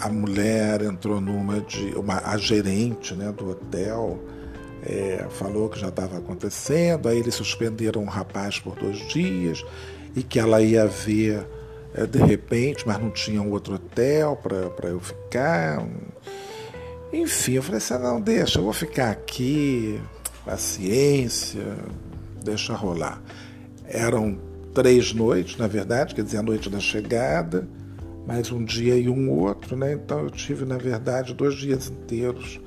a 0.00 0.08
mulher 0.08 0.82
entrou 0.82 1.20
numa 1.20 1.60
de. 1.62 1.92
Uma, 1.96 2.22
a 2.24 2.36
gerente 2.36 3.12
né, 3.14 3.32
do 3.32 3.50
hotel 3.50 4.20
é, 4.84 5.26
falou 5.30 5.68
que 5.68 5.80
já 5.80 5.88
estava 5.88 6.18
acontecendo, 6.18 7.08
aí 7.08 7.18
eles 7.18 7.34
suspenderam 7.34 8.04
o 8.04 8.08
rapaz 8.08 8.60
por 8.60 8.76
dois 8.76 8.98
dias 9.08 9.64
e 10.14 10.22
que 10.22 10.38
ela 10.38 10.62
ia 10.62 10.86
ver 10.86 11.44
de 12.10 12.18
repente, 12.18 12.86
mas 12.86 12.98
não 12.98 13.10
tinha 13.10 13.42
outro 13.42 13.74
hotel 13.74 14.36
para 14.36 14.88
eu 14.88 15.00
ficar. 15.00 15.86
Enfim, 17.12 17.52
eu 17.52 17.62
falei 17.62 17.78
assim: 17.78 17.98
não, 17.98 18.20
deixa, 18.20 18.58
eu 18.58 18.64
vou 18.64 18.72
ficar 18.72 19.10
aqui, 19.10 20.00
paciência, 20.44 21.76
deixa 22.42 22.74
rolar. 22.74 23.22
Eram 23.86 24.38
três 24.72 25.12
noites, 25.12 25.58
na 25.58 25.66
verdade, 25.66 26.14
quer 26.14 26.24
dizer, 26.24 26.38
a 26.38 26.42
noite 26.42 26.70
da 26.70 26.80
chegada, 26.80 27.68
mais 28.26 28.50
um 28.50 28.64
dia 28.64 28.96
e 28.96 29.08
um 29.08 29.30
outro, 29.30 29.76
né? 29.76 29.92
Então 29.92 30.20
eu 30.20 30.30
tive, 30.30 30.64
na 30.64 30.78
verdade, 30.78 31.34
dois 31.34 31.54
dias 31.54 31.90
inteiros 31.90 32.58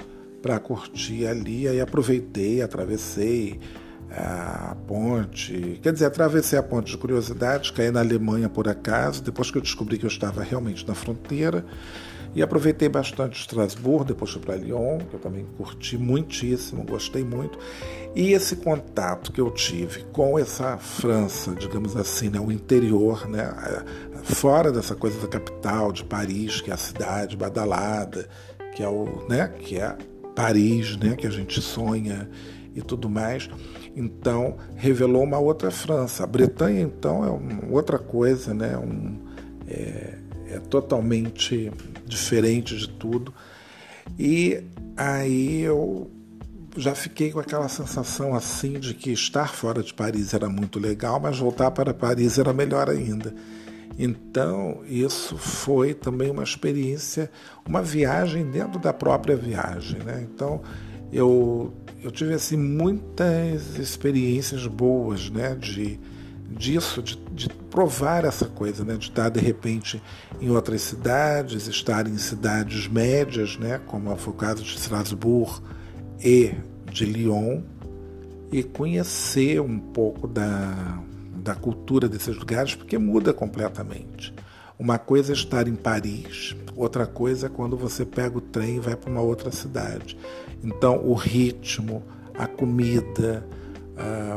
para 0.41 0.59
curtir 0.59 1.25
ali, 1.25 1.67
aí 1.67 1.81
aproveitei, 1.81 2.61
atravessei 2.61 3.59
a 4.11 4.75
ponte, 4.87 5.79
quer 5.81 5.93
dizer, 5.93 6.05
atravessei 6.05 6.57
a 6.57 6.63
ponte 6.63 6.91
de 6.91 6.97
curiosidade, 6.97 7.73
caí 7.73 7.91
na 7.91 7.99
Alemanha 7.99 8.47
por 8.47 8.67
acaso, 8.67 9.23
depois 9.23 9.51
que 9.51 9.57
eu 9.57 9.61
descobri 9.61 9.97
que 9.97 10.05
eu 10.05 10.09
estava 10.09 10.43
realmente 10.43 10.87
na 10.87 10.93
fronteira, 10.93 11.65
e 12.35 12.43
aproveitei 12.43 12.89
bastante 12.89 13.39
Estrasburgo, 13.39 14.03
depois 14.03 14.29
fui 14.29 14.41
para 14.41 14.57
Lyon, 14.57 14.99
que 15.09 15.13
eu 15.13 15.19
também 15.19 15.45
curti 15.57 15.97
muitíssimo, 15.97 16.83
gostei 16.83 17.23
muito. 17.23 17.57
E 18.13 18.33
esse 18.33 18.57
contato 18.57 19.31
que 19.31 19.39
eu 19.39 19.49
tive 19.51 20.03
com 20.11 20.37
essa 20.37 20.77
França, 20.77 21.55
digamos 21.55 21.95
assim, 21.95 22.29
né, 22.29 22.39
o 22.39 22.51
interior, 22.51 23.25
né, 23.29 23.49
fora 24.23 24.69
dessa 24.69 24.95
coisa 24.95 25.17
da 25.19 25.27
capital, 25.27 25.93
de 25.93 26.03
Paris, 26.03 26.59
que 26.59 26.69
é 26.69 26.73
a 26.73 26.77
cidade 26.77 27.37
badalada, 27.37 28.27
que 28.75 28.83
é 28.83 28.87
o, 28.89 29.25
né, 29.29 29.47
que 29.47 29.79
é 29.79 29.95
Paris, 30.35 30.97
né, 30.97 31.15
que 31.15 31.25
a 31.25 31.31
gente 31.31 31.61
sonha 31.61 32.29
e 32.75 32.81
tudo 32.81 33.09
mais. 33.09 33.49
Então, 33.95 34.58
revelou 34.75 35.23
uma 35.23 35.39
outra 35.39 35.71
França. 35.71 36.23
A 36.23 36.27
Bretanha, 36.27 36.81
então, 36.81 37.23
é 37.23 37.29
uma 37.29 37.71
outra 37.71 37.97
coisa, 37.97 38.53
né, 38.53 38.77
um, 38.77 39.17
é, 39.67 40.17
é 40.49 40.60
totalmente 40.60 41.71
diferente 42.05 42.75
de 42.75 42.89
tudo. 42.89 43.34
E 44.19 44.62
aí 44.95 45.62
eu 45.62 46.12
já 46.77 46.93
fiquei 46.93 47.31
com 47.31 47.39
aquela 47.39 47.69
sensação 47.69 48.36
assim 48.36 48.73
de 48.73 48.93
que 48.93 49.12
estar 49.12 49.49
fora 49.53 49.81
de 49.81 49.93
Paris 49.93 50.34
era 50.34 50.49
muito 50.49 50.77
legal, 50.77 51.19
mas 51.19 51.39
voltar 51.39 51.71
para 51.71 51.93
Paris 51.93 52.38
era 52.38 52.53
melhor 52.53 52.89
ainda. 52.89 53.34
Então, 53.97 54.81
isso 54.86 55.38
foi 55.38 55.93
também 55.93 56.29
uma 56.29 56.43
experiência, 56.43 57.31
uma 57.65 57.81
viagem 57.81 58.49
dentro 58.51 58.77
da 58.77 58.91
própria 58.91 59.38
viagem. 59.38 59.99
Né? 60.03 60.27
Então, 60.29 60.62
eu, 61.11 61.73
eu 62.03 62.11
tive 62.11 62.33
assim, 62.33 62.57
muitas 62.57 63.77
experiências 63.77 64.67
boas 64.67 65.29
né? 65.29 65.55
de, 65.55 65.99
disso, 66.49 67.01
de, 67.01 67.17
de, 67.33 67.49
provar 67.49 68.25
essa 68.25 68.45
coisa, 68.45 68.83
né? 68.83 68.95
de 68.95 69.09
estar 69.09 69.29
de 69.29 69.39
repente 69.39 70.01
em 70.41 70.49
outras 70.49 70.81
cidades, 70.81 71.67
estar 71.67 72.07
em 72.07 72.17
cidades 72.17 72.87
médias, 72.87 73.57
né? 73.57 73.79
como 73.87 74.15
foi 74.15 74.33
o 74.33 74.35
caso 74.35 74.63
de 74.63 74.75
Strasbourg 74.75 75.61
e 76.23 76.53
de 76.91 77.05
Lyon, 77.05 77.61
e 78.51 78.63
conhecer 78.63 79.59
um 79.59 79.77
pouco 79.77 80.27
da, 80.27 80.99
da 81.43 81.55
cultura 81.55 82.07
desses 82.07 82.37
lugares, 82.37 82.73
porque 82.75 82.97
muda 82.97 83.33
completamente. 83.33 84.33
Uma 84.77 84.97
coisa 84.97 85.31
é 85.31 85.35
estar 85.35 85.67
em 85.67 85.75
Paris, 85.75 86.55
outra 86.75 87.05
coisa 87.05 87.47
é 87.47 87.49
quando 87.49 87.77
você 87.77 88.05
pega 88.05 88.38
o 88.38 88.41
trem 88.41 88.75
e 88.75 88.79
vai 88.79 88.95
para 88.95 89.09
uma 89.09 89.21
outra 89.21 89.51
cidade. 89.51 90.17
Então, 90.63 91.01
o 91.05 91.13
ritmo, 91.13 92.03
a 92.38 92.45
comida, 92.45 93.45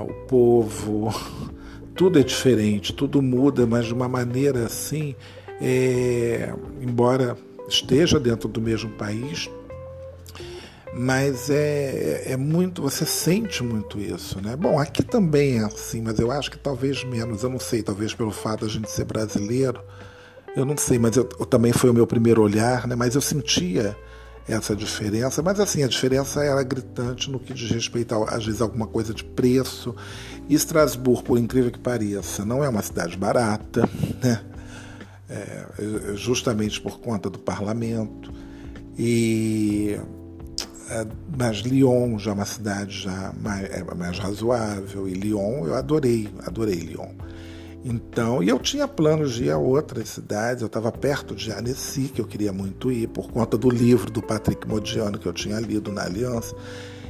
o 0.07 0.27
povo, 0.27 1.12
tudo 1.94 2.18
é 2.18 2.22
diferente, 2.22 2.92
tudo 2.92 3.20
muda, 3.20 3.66
mas 3.66 3.87
de 3.87 3.94
uma 3.94 4.09
maneira 4.09 4.66
assim, 4.66 5.16
é, 5.61 6.55
embora 6.81 7.37
esteja 7.68 8.20
dentro 8.20 8.48
do 8.48 8.61
mesmo 8.61 8.90
país, 8.90 9.51
mas 10.94 11.51
é, 11.51 12.33
é 12.33 12.37
muito, 12.37 12.81
você 12.81 13.05
sente 13.05 13.62
muito 13.62 14.01
isso, 14.01 14.40
né? 14.40 14.57
Bom, 14.57 14.79
aqui 14.79 15.03
também 15.03 15.59
é 15.59 15.64
assim, 15.64 16.01
mas 16.01 16.18
eu 16.18 16.31
acho 16.31 16.51
que 16.51 16.59
talvez 16.59 17.05
menos, 17.05 17.42
eu 17.42 17.51
não 17.51 17.61
sei, 17.61 17.83
talvez 17.83 18.14
pelo 18.14 18.31
fato 18.31 18.61
de 18.61 18.70
a 18.70 18.74
gente 18.74 18.90
ser 18.90 19.05
brasileiro, 19.05 19.81
eu 20.59 20.64
não 20.64 20.77
sei, 20.77 20.99
mas 20.99 21.16
eu, 21.16 21.25
também 21.25 21.73
foi 21.73 21.90
o 21.90 21.94
meu 21.94 22.07
primeiro 22.07 22.42
olhar, 22.42 22.87
né? 22.87 22.94
Mas 22.94 23.14
eu 23.14 23.21
sentia 23.21 23.97
essa 24.47 24.75
diferença, 24.75 25.42
mas 25.42 25.61
assim, 25.61 25.83
a 25.83 25.88
diferença 25.88 26.42
era 26.42 26.62
gritante 26.62 27.31
no 27.31 27.38
que 27.38 27.53
diz 27.53 27.71
respeito, 27.71 28.14
a, 28.14 28.35
às 28.35 28.44
vezes, 28.44 28.61
alguma 28.61 28.87
coisa 28.87 29.14
de 29.14 29.23
preço. 29.23 29.94
E 30.49 30.55
Estrasburgo, 30.55 31.23
por 31.23 31.38
incrível 31.38 31.71
que 31.71 31.79
pareça, 31.79 32.44
não 32.44 32.64
é 32.64 32.68
uma 32.68 32.83
cidade 32.83 33.16
barata, 33.16 33.88
né? 34.23 34.44
É, 35.31 35.66
justamente 36.14 36.81
por 36.81 37.01
conta 37.01 37.29
do 37.29 37.38
parlamento. 37.38 38.33
E 38.97 39.99
é, 40.90 41.07
mas 41.37 41.59
Lyon 41.59 42.18
já 42.18 42.31
é 42.31 42.35
uma 42.35 42.47
cidade 42.47 43.03
já 43.03 43.33
mais, 43.40 43.71
é 43.71 43.85
mais 43.94 44.18
razoável 44.18 45.07
e 45.07 45.12
Lyon 45.12 45.66
eu 45.66 45.75
adorei, 45.75 46.29
adorei 46.47 46.77
Lyon. 46.77 47.11
Então, 47.90 48.42
e 48.42 48.51
eu 48.51 48.59
tinha 48.59 48.87
planos 48.87 49.33
de 49.33 49.44
ir 49.44 49.51
a 49.51 49.57
outras 49.57 50.11
cidades, 50.11 50.61
eu 50.61 50.66
estava 50.66 50.92
perto 50.92 51.35
de 51.35 51.51
Annecy, 51.51 52.11
que 52.14 52.20
eu 52.20 52.27
queria 52.27 52.53
muito 52.53 52.92
ir, 52.92 53.09
por 53.09 53.31
conta 53.31 53.57
do 53.57 53.70
livro 53.70 54.11
do 54.11 54.20
Patrick 54.20 54.68
Modiano 54.68 55.18
que 55.18 55.24
eu 55.24 55.33
tinha 55.33 55.59
lido 55.59 55.90
na 55.90 56.03
Aliança. 56.05 56.55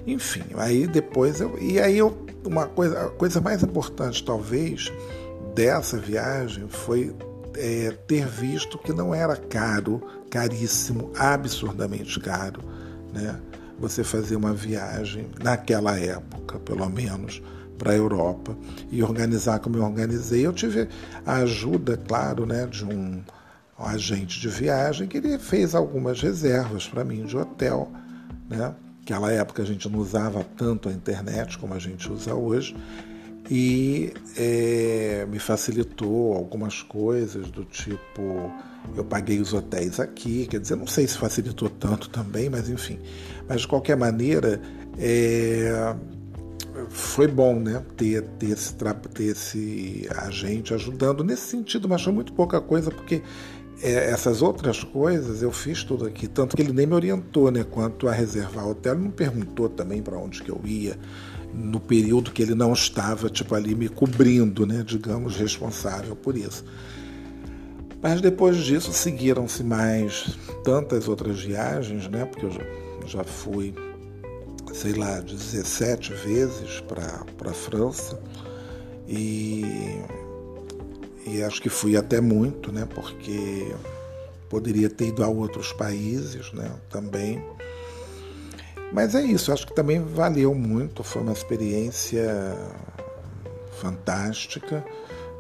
Enfim, 0.07 0.45
aí 0.55 0.87
depois 0.87 1.41
eu. 1.41 1.59
E 1.59 1.81
aí 1.81 1.99
eu. 1.99 2.17
Uma 2.47 2.67
coisa, 2.67 3.07
a 3.07 3.09
coisa 3.09 3.41
mais 3.41 3.65
importante, 3.65 4.25
talvez, 4.25 4.93
dessa 5.53 5.99
viagem 5.99 6.69
foi 6.69 7.13
é, 7.57 7.91
ter 8.07 8.25
visto 8.25 8.79
que 8.79 8.93
não 8.93 9.13
era 9.13 9.35
caro, 9.35 10.01
caríssimo, 10.31 11.11
absurdamente 11.19 12.21
caro, 12.21 12.61
né? 13.13 13.37
Você 13.81 14.05
fazer 14.05 14.37
uma 14.37 14.55
viagem 14.55 15.27
naquela 15.43 15.99
época, 15.99 16.61
pelo 16.61 16.89
menos 16.89 17.43
para 17.79 17.93
a 17.93 17.97
Europa 17.97 18.57
e 18.91 19.03
organizar 19.03 19.61
como 19.61 19.77
eu 19.77 19.85
organizei. 19.85 20.47
Eu 20.47 20.53
tive 20.53 20.89
a 21.25 21.37
ajuda, 21.37 21.97
claro, 21.97 22.45
né, 22.45 22.67
de 22.67 22.85
um, 22.85 23.23
agente 23.79 24.41
de 24.41 24.49
viagem 24.49 25.07
que 25.07 25.19
ele 25.19 25.39
fez 25.39 25.75
algumas 25.75 26.21
reservas 26.21 26.87
para 26.89 27.05
mim 27.05 27.25
de 27.25 27.37
hotel, 27.37 27.91
né? 28.51 28.75
Naquela 29.01 29.33
época 29.33 29.63
a 29.63 29.65
gente 29.65 29.89
não 29.89 30.01
usava 30.01 30.45
tanto 30.57 30.89
a 30.89 30.93
internet 30.93 31.57
como 31.57 31.73
a 31.73 31.79
gente 31.79 32.13
usa 32.13 32.35
hoje 32.35 32.77
e 33.51 34.13
é, 34.37 35.27
me 35.31 35.39
facilitou 35.39 36.35
algumas 36.35 36.83
coisas 36.83 37.51
do 37.51 37.65
tipo 37.65 38.53
eu 38.97 39.05
paguei 39.05 39.41
os 39.41 39.53
hotéis 39.53 40.01
aqui, 40.01 40.47
quer 40.47 40.61
dizer, 40.61 40.77
não 40.77 40.87
sei 40.87 41.07
se 41.07 41.17
facilitou 41.17 41.69
tanto 41.69 42.09
também, 42.09 42.49
mas 42.49 42.69
enfim. 42.69 42.99
Mas 43.49 43.63
de 43.63 43.69
qualquer 43.69 43.97
maneira, 43.97 44.61
é, 44.99 45.95
foi 46.89 47.27
bom 47.27 47.59
né, 47.59 47.83
ter, 47.97 48.23
ter, 48.39 48.51
esse, 48.51 48.75
ter 48.75 49.25
esse 49.25 50.09
agente 50.17 50.75
ajudando 50.75 51.23
nesse 51.23 51.43
sentido, 51.43 51.89
mas 51.89 52.03
foi 52.03 52.13
muito 52.13 52.33
pouca 52.33 52.61
coisa, 52.61 52.91
porque 52.91 53.23
é, 53.83 54.11
essas 54.11 54.43
outras 54.43 54.83
coisas 54.83 55.43
eu 55.43 55.53
fiz 55.53 55.85
tudo 55.85 56.07
aqui, 56.07 56.27
tanto 56.27 56.57
que 56.57 56.63
ele 56.63 56.73
nem 56.73 56.87
me 56.87 56.95
orientou 56.95 57.51
né, 57.51 57.65
quanto 57.65 58.09
a 58.09 58.13
reservar 58.13 58.67
hotel, 58.67 58.95
ele 58.95 59.05
não 59.05 59.11
perguntou 59.11 59.69
também 59.69 60.03
para 60.03 60.19
onde 60.19 60.43
que 60.43 60.51
eu 60.51 60.61
ia 60.65 60.99
no 61.53 61.81
período 61.81 62.31
que 62.31 62.43
ele 62.43 62.55
não 62.55 62.73
estava 62.73 63.29
tipo 63.31 63.55
ali 63.55 63.75
me 63.75 63.89
cobrindo, 63.89 64.67
né, 64.67 64.83
digamos, 64.85 65.37
responsável 65.37 66.15
por 66.15 66.37
isso. 66.37 66.65
Mas 68.03 68.21
depois 68.21 68.57
disso 68.59 68.93
seguiram-se 68.93 69.65
mais 69.65 70.39
tantas 70.63 71.09
outras 71.09 71.41
viagens, 71.41 72.09
né, 72.09 72.25
porque 72.25 72.47
eu 72.47 72.51
já, 72.51 72.63
já 73.07 73.25
fui 73.25 73.75
sei 74.81 74.93
lá, 74.93 75.19
17 75.19 76.13
vezes 76.13 76.81
para 76.81 77.51
a 77.51 77.53
França 77.53 78.17
e, 79.09 79.65
e 81.27 81.43
acho 81.43 81.61
que 81.61 81.69
fui 81.69 81.97
até 81.97 82.21
muito, 82.21 82.71
né? 82.71 82.87
Porque 82.95 83.75
poderia 84.49 84.89
ter 84.89 85.09
ido 85.09 85.25
a 85.25 85.29
outros 85.29 85.73
países, 85.73 86.53
né? 86.53 86.71
Também. 86.89 87.45
Mas 88.93 89.17
é 89.17 89.23
isso, 89.23 89.53
acho 89.53 89.67
que 89.67 89.75
também 89.75 90.01
valeu 90.01 90.55
muito, 90.55 91.03
foi 91.03 91.23
uma 91.23 91.33
experiência 91.33 92.57
fantástica, 93.81 94.85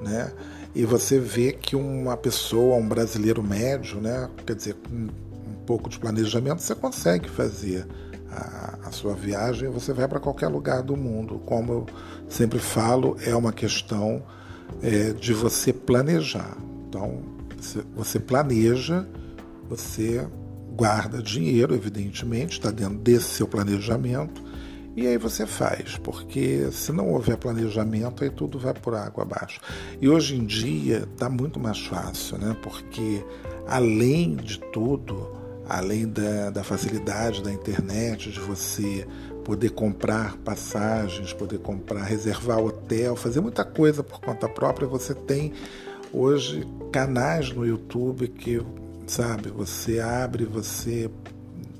né? 0.03 0.33
E 0.75 0.85
você 0.85 1.21
vê 1.21 1.53
que 1.53 1.77
uma 1.77 2.17
pessoa, 2.17 2.77
um 2.77 2.89
brasileiro 2.89 3.43
médio, 3.43 4.01
né? 4.01 4.29
Quer 4.45 4.57
dizer, 4.57 4.75
com 4.75 4.97
um 4.97 5.65
pouco 5.65 5.89
de 5.89 5.97
planejamento, 5.97 6.61
você 6.61 6.75
consegue 6.75 7.29
fazer 7.29 7.87
a, 8.31 8.79
a 8.85 8.93
sua 8.93 9.15
viagem, 9.15 9.69
você 9.69 9.93
vai 9.93 10.07
para 10.07 10.21
qualquer 10.21 10.49
lugar 10.49 10.83
do 10.83 10.97
mundo. 10.97 11.41
Como 11.45 11.73
eu 11.73 11.87
sempre 12.29 12.59
falo, 12.59 13.17
é 13.25 13.35
uma 13.35 13.53
questão 13.53 14.23
é, 14.83 15.13
de 15.13 15.33
você 15.33 15.73
planejar. 15.73 16.57
Então, 16.89 17.21
você 17.95 18.19
planeja, 18.19 19.07
você 19.69 20.27
guarda 20.77 21.23
dinheiro, 21.23 21.75
evidentemente, 21.75 22.53
está 22.53 22.71
dentro 22.71 22.99
desse 22.99 23.31
seu 23.31 23.49
planejamento, 23.49 24.43
e 24.97 25.07
aí 25.07 25.17
você 25.17 25.47
faz, 25.47 25.97
porque 25.97 26.71
se 26.73 26.91
não 26.91 27.11
houver 27.11 27.37
planejamento, 27.37 28.25
aí 28.25 28.31
tudo 28.31 28.59
vai 28.59 28.75
por 28.75 28.97
água 28.97 29.23
abaixo. 29.23 29.61
E 30.01 30.09
hoje 30.09 30.35
em 30.35 30.45
dia 30.45 31.09
está 31.13 31.31
muito 31.31 31.61
mais 31.61 31.79
fácil, 31.79 32.37
né? 32.39 32.57
porque 32.63 33.25
além 33.69 34.35
de 34.35 34.59
tudo, 34.73 35.38
além 35.69 36.09
da, 36.09 36.51
da 36.51 36.65
facilidade 36.65 37.43
da 37.43 37.53
internet, 37.53 38.31
de 38.31 38.41
você 38.41 39.07
poder 39.45 39.71
comprar 39.71 40.37
passagens, 40.39 41.33
poder 41.33 41.59
comprar, 41.59 42.03
reservar 42.05 42.59
hotel, 42.59 43.15
fazer 43.15 43.41
muita 43.41 43.65
coisa 43.65 44.03
por 44.03 44.21
conta 44.21 44.49
própria, 44.49 44.87
você 44.87 45.15
tem 45.15 45.53
hoje 46.13 46.67
canais 46.91 47.53
no 47.53 47.67
YouTube 47.67 48.29
que, 48.29 48.61
sabe, 49.07 49.51
você 49.51 50.01
abre, 50.01 50.45
você 50.45 51.11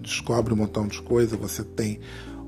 descobre 0.01 0.53
um 0.53 0.57
montão 0.57 0.87
de 0.87 1.01
coisa, 1.03 1.37
você 1.37 1.63
tem 1.63 2.01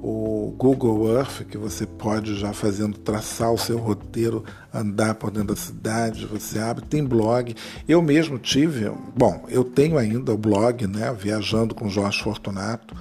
o 0.02 0.54
Google 0.56 1.14
Earth, 1.14 1.44
que 1.44 1.58
você 1.58 1.86
pode 1.86 2.34
já 2.38 2.52
fazendo 2.52 2.96
traçar 2.98 3.52
o 3.52 3.58
seu 3.58 3.78
roteiro, 3.78 4.44
andar 4.72 5.14
por 5.14 5.30
dentro 5.30 5.54
da 5.54 5.60
cidade, 5.60 6.26
você 6.26 6.58
abre, 6.58 6.84
tem 6.86 7.04
blog. 7.04 7.54
Eu 7.86 8.00
mesmo 8.00 8.38
tive, 8.38 8.90
bom, 9.14 9.44
eu 9.48 9.62
tenho 9.62 9.98
ainda 9.98 10.32
o 10.32 10.38
blog, 10.38 10.86
né, 10.86 11.14
viajando 11.18 11.74
com 11.74 11.88
Jorge 11.88 12.22
Fortunato. 12.22 12.94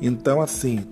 Então, 0.00 0.40
assim, 0.40 0.86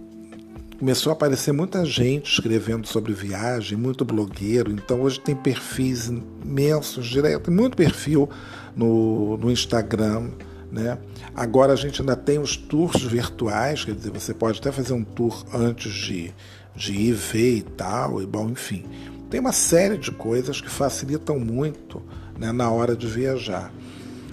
começou 0.79 1.11
a 1.11 1.15
aparecer 1.15 1.53
muita 1.53 1.85
gente 1.85 2.33
escrevendo 2.33 2.89
sobre 2.89 3.13
viagem, 3.13 3.79
muito 3.79 4.05
blogueiro. 4.05 4.73
Então, 4.73 5.03
hoje 5.03 5.21
tem 5.21 5.37
perfis 5.37 6.09
imensos, 6.09 7.07
direto, 7.07 7.53
muito 7.53 7.77
perfil 7.77 8.29
no, 8.75 9.37
no 9.37 9.51
Instagram 9.51 10.31
né? 10.71 10.99
Agora 11.35 11.73
a 11.73 11.77
gente 11.77 12.01
ainda 12.01 12.17
tem 12.17 12.39
os 12.39 12.57
tours 12.57 13.03
virtuais, 13.03 13.85
quer 13.85 13.95
dizer, 13.95 14.11
você 14.11 14.33
pode 14.33 14.59
até 14.59 14.71
fazer 14.71 14.93
um 14.93 15.05
tour 15.05 15.45
antes 15.53 15.93
de, 15.93 16.33
de 16.75 16.93
ir 16.93 17.13
ver 17.13 17.57
e 17.57 17.63
tal, 17.63 18.23
e 18.23 18.27
bom, 18.27 18.49
enfim. 18.49 18.85
Tem 19.29 19.41
uma 19.41 19.53
série 19.53 19.97
de 19.97 20.11
coisas 20.11 20.61
que 20.61 20.69
facilitam 20.69 21.39
muito 21.39 22.03
né, 22.39 22.53
na 22.53 22.71
hora 22.71 22.97
de 22.97 23.07
viajar. 23.07 23.73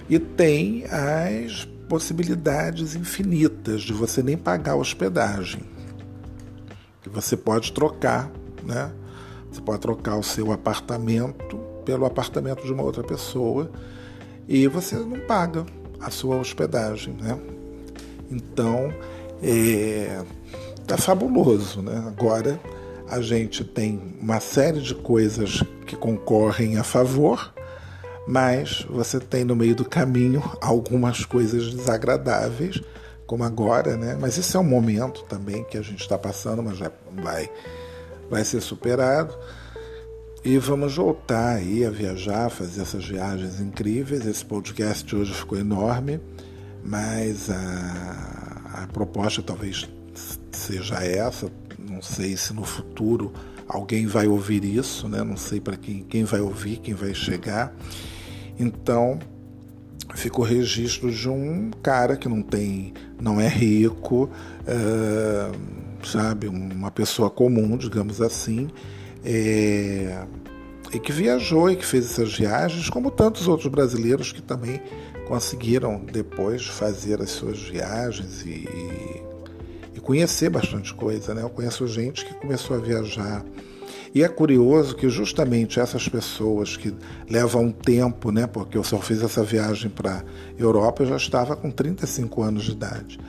E 0.08 0.18
tem 0.18 0.84
as 0.86 1.64
possibilidades 1.88 2.94
infinitas 2.94 3.82
de 3.82 3.92
você 3.92 4.22
nem 4.22 4.36
pagar 4.36 4.76
hospedagem. 4.76 5.62
Que 7.02 7.08
você 7.08 7.36
pode 7.36 7.72
trocar, 7.72 8.30
né? 8.64 8.90
Você 9.50 9.60
pode 9.60 9.80
trocar 9.80 10.16
o 10.16 10.22
seu 10.22 10.52
apartamento 10.52 11.58
pelo 11.84 12.04
apartamento 12.04 12.64
de 12.64 12.72
uma 12.72 12.82
outra 12.82 13.02
pessoa 13.02 13.70
e 14.46 14.66
você 14.66 14.96
não 14.96 15.20
paga 15.20 15.64
a 16.00 16.10
sua 16.10 16.36
hospedagem. 16.36 17.14
Né? 17.14 17.38
Então, 18.30 18.92
é, 19.42 20.22
tá 20.86 20.96
fabuloso. 20.96 21.82
Né? 21.82 22.04
Agora 22.06 22.60
a 23.08 23.20
gente 23.20 23.64
tem 23.64 24.16
uma 24.20 24.40
série 24.40 24.80
de 24.80 24.94
coisas 24.94 25.62
que 25.86 25.96
concorrem 25.96 26.76
a 26.76 26.84
favor, 26.84 27.52
mas 28.26 28.86
você 28.90 29.18
tem 29.18 29.44
no 29.44 29.56
meio 29.56 29.74
do 29.74 29.84
caminho 29.84 30.42
algumas 30.60 31.24
coisas 31.24 31.72
desagradáveis, 31.72 32.82
como 33.26 33.44
agora, 33.44 33.96
né? 33.96 34.16
Mas 34.20 34.36
esse 34.38 34.56
é 34.56 34.60
um 34.60 34.64
momento 34.64 35.22
também 35.24 35.64
que 35.64 35.78
a 35.78 35.82
gente 35.82 36.00
está 36.00 36.18
passando, 36.18 36.62
mas 36.62 36.76
já 36.78 36.90
vai, 37.22 37.50
vai 38.30 38.44
ser 38.44 38.60
superado. 38.60 39.34
E 40.48 40.56
vamos 40.56 40.96
voltar 40.96 41.56
aí 41.56 41.84
a 41.84 41.90
viajar, 41.90 42.48
fazer 42.48 42.80
essas 42.80 43.04
viagens 43.04 43.60
incríveis. 43.60 44.24
Esse 44.24 44.42
podcast 44.42 45.14
hoje 45.14 45.34
ficou 45.34 45.58
enorme, 45.58 46.18
mas 46.82 47.50
a, 47.50 48.82
a 48.84 48.86
proposta 48.90 49.42
talvez 49.42 49.86
seja 50.50 51.04
essa. 51.04 51.52
Não 51.78 52.00
sei 52.00 52.34
se 52.34 52.54
no 52.54 52.64
futuro 52.64 53.30
alguém 53.68 54.06
vai 54.06 54.26
ouvir 54.26 54.64
isso, 54.64 55.06
né? 55.06 55.22
Não 55.22 55.36
sei 55.36 55.60
para 55.60 55.76
quem, 55.76 56.02
quem 56.02 56.24
vai 56.24 56.40
ouvir, 56.40 56.78
quem 56.78 56.94
vai 56.94 57.12
chegar. 57.12 57.76
Então, 58.58 59.18
ficou 60.14 60.46
registro 60.46 61.12
de 61.12 61.28
um 61.28 61.70
cara 61.82 62.16
que 62.16 62.26
não 62.26 62.40
tem, 62.40 62.94
não 63.20 63.38
é 63.38 63.48
rico, 63.48 64.30
é, 64.66 65.52
sabe, 66.02 66.48
uma 66.48 66.90
pessoa 66.90 67.28
comum, 67.28 67.76
digamos 67.76 68.22
assim, 68.22 68.70
é, 69.30 70.24
e 70.90 70.98
que 70.98 71.12
viajou 71.12 71.70
e 71.70 71.76
que 71.76 71.84
fez 71.84 72.06
essas 72.06 72.34
viagens, 72.34 72.88
como 72.88 73.10
tantos 73.10 73.46
outros 73.46 73.70
brasileiros 73.70 74.32
que 74.32 74.40
também 74.40 74.80
conseguiram 75.26 76.02
depois 76.10 76.66
fazer 76.66 77.20
as 77.20 77.28
suas 77.28 77.60
viagens 77.60 78.46
e, 78.46 78.66
e 79.94 80.00
conhecer 80.00 80.48
bastante 80.48 80.94
coisa. 80.94 81.34
Né? 81.34 81.42
Eu 81.42 81.50
conheço 81.50 81.86
gente 81.86 82.24
que 82.24 82.32
começou 82.32 82.74
a 82.74 82.80
viajar. 82.80 83.44
E 84.14 84.22
é 84.22 84.28
curioso 84.28 84.96
que 84.96 85.10
justamente 85.10 85.78
essas 85.78 86.08
pessoas 86.08 86.78
que 86.78 86.94
levam 87.28 87.64
um 87.64 87.72
tempo, 87.72 88.32
né, 88.32 88.46
porque 88.46 88.78
eu 88.78 88.82
só 88.82 88.98
fiz 88.98 89.22
essa 89.22 89.44
viagem 89.44 89.90
para 89.90 90.24
Europa, 90.58 91.02
eu 91.02 91.08
já 91.08 91.16
estava 91.16 91.54
com 91.54 91.70
35 91.70 92.42
anos 92.42 92.64
de 92.64 92.72
idade. 92.72 93.20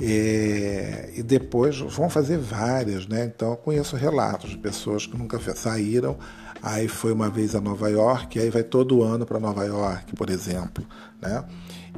É, 0.00 1.10
e 1.16 1.22
depois 1.24 1.80
vão 1.80 2.08
fazer 2.08 2.38
várias, 2.38 3.08
né? 3.08 3.24
Então 3.24 3.50
eu 3.50 3.56
conheço 3.56 3.96
relatos 3.96 4.50
de 4.50 4.58
pessoas 4.58 5.06
que 5.06 5.16
nunca 5.16 5.40
saíram, 5.56 6.16
aí 6.62 6.86
foi 6.86 7.12
uma 7.12 7.28
vez 7.28 7.56
a 7.56 7.60
Nova 7.60 7.88
York, 7.88 8.38
aí 8.38 8.48
vai 8.48 8.62
todo 8.62 9.02
ano 9.02 9.26
para 9.26 9.40
Nova 9.40 9.64
York, 9.64 10.14
por 10.14 10.30
exemplo, 10.30 10.84
né? 11.20 11.44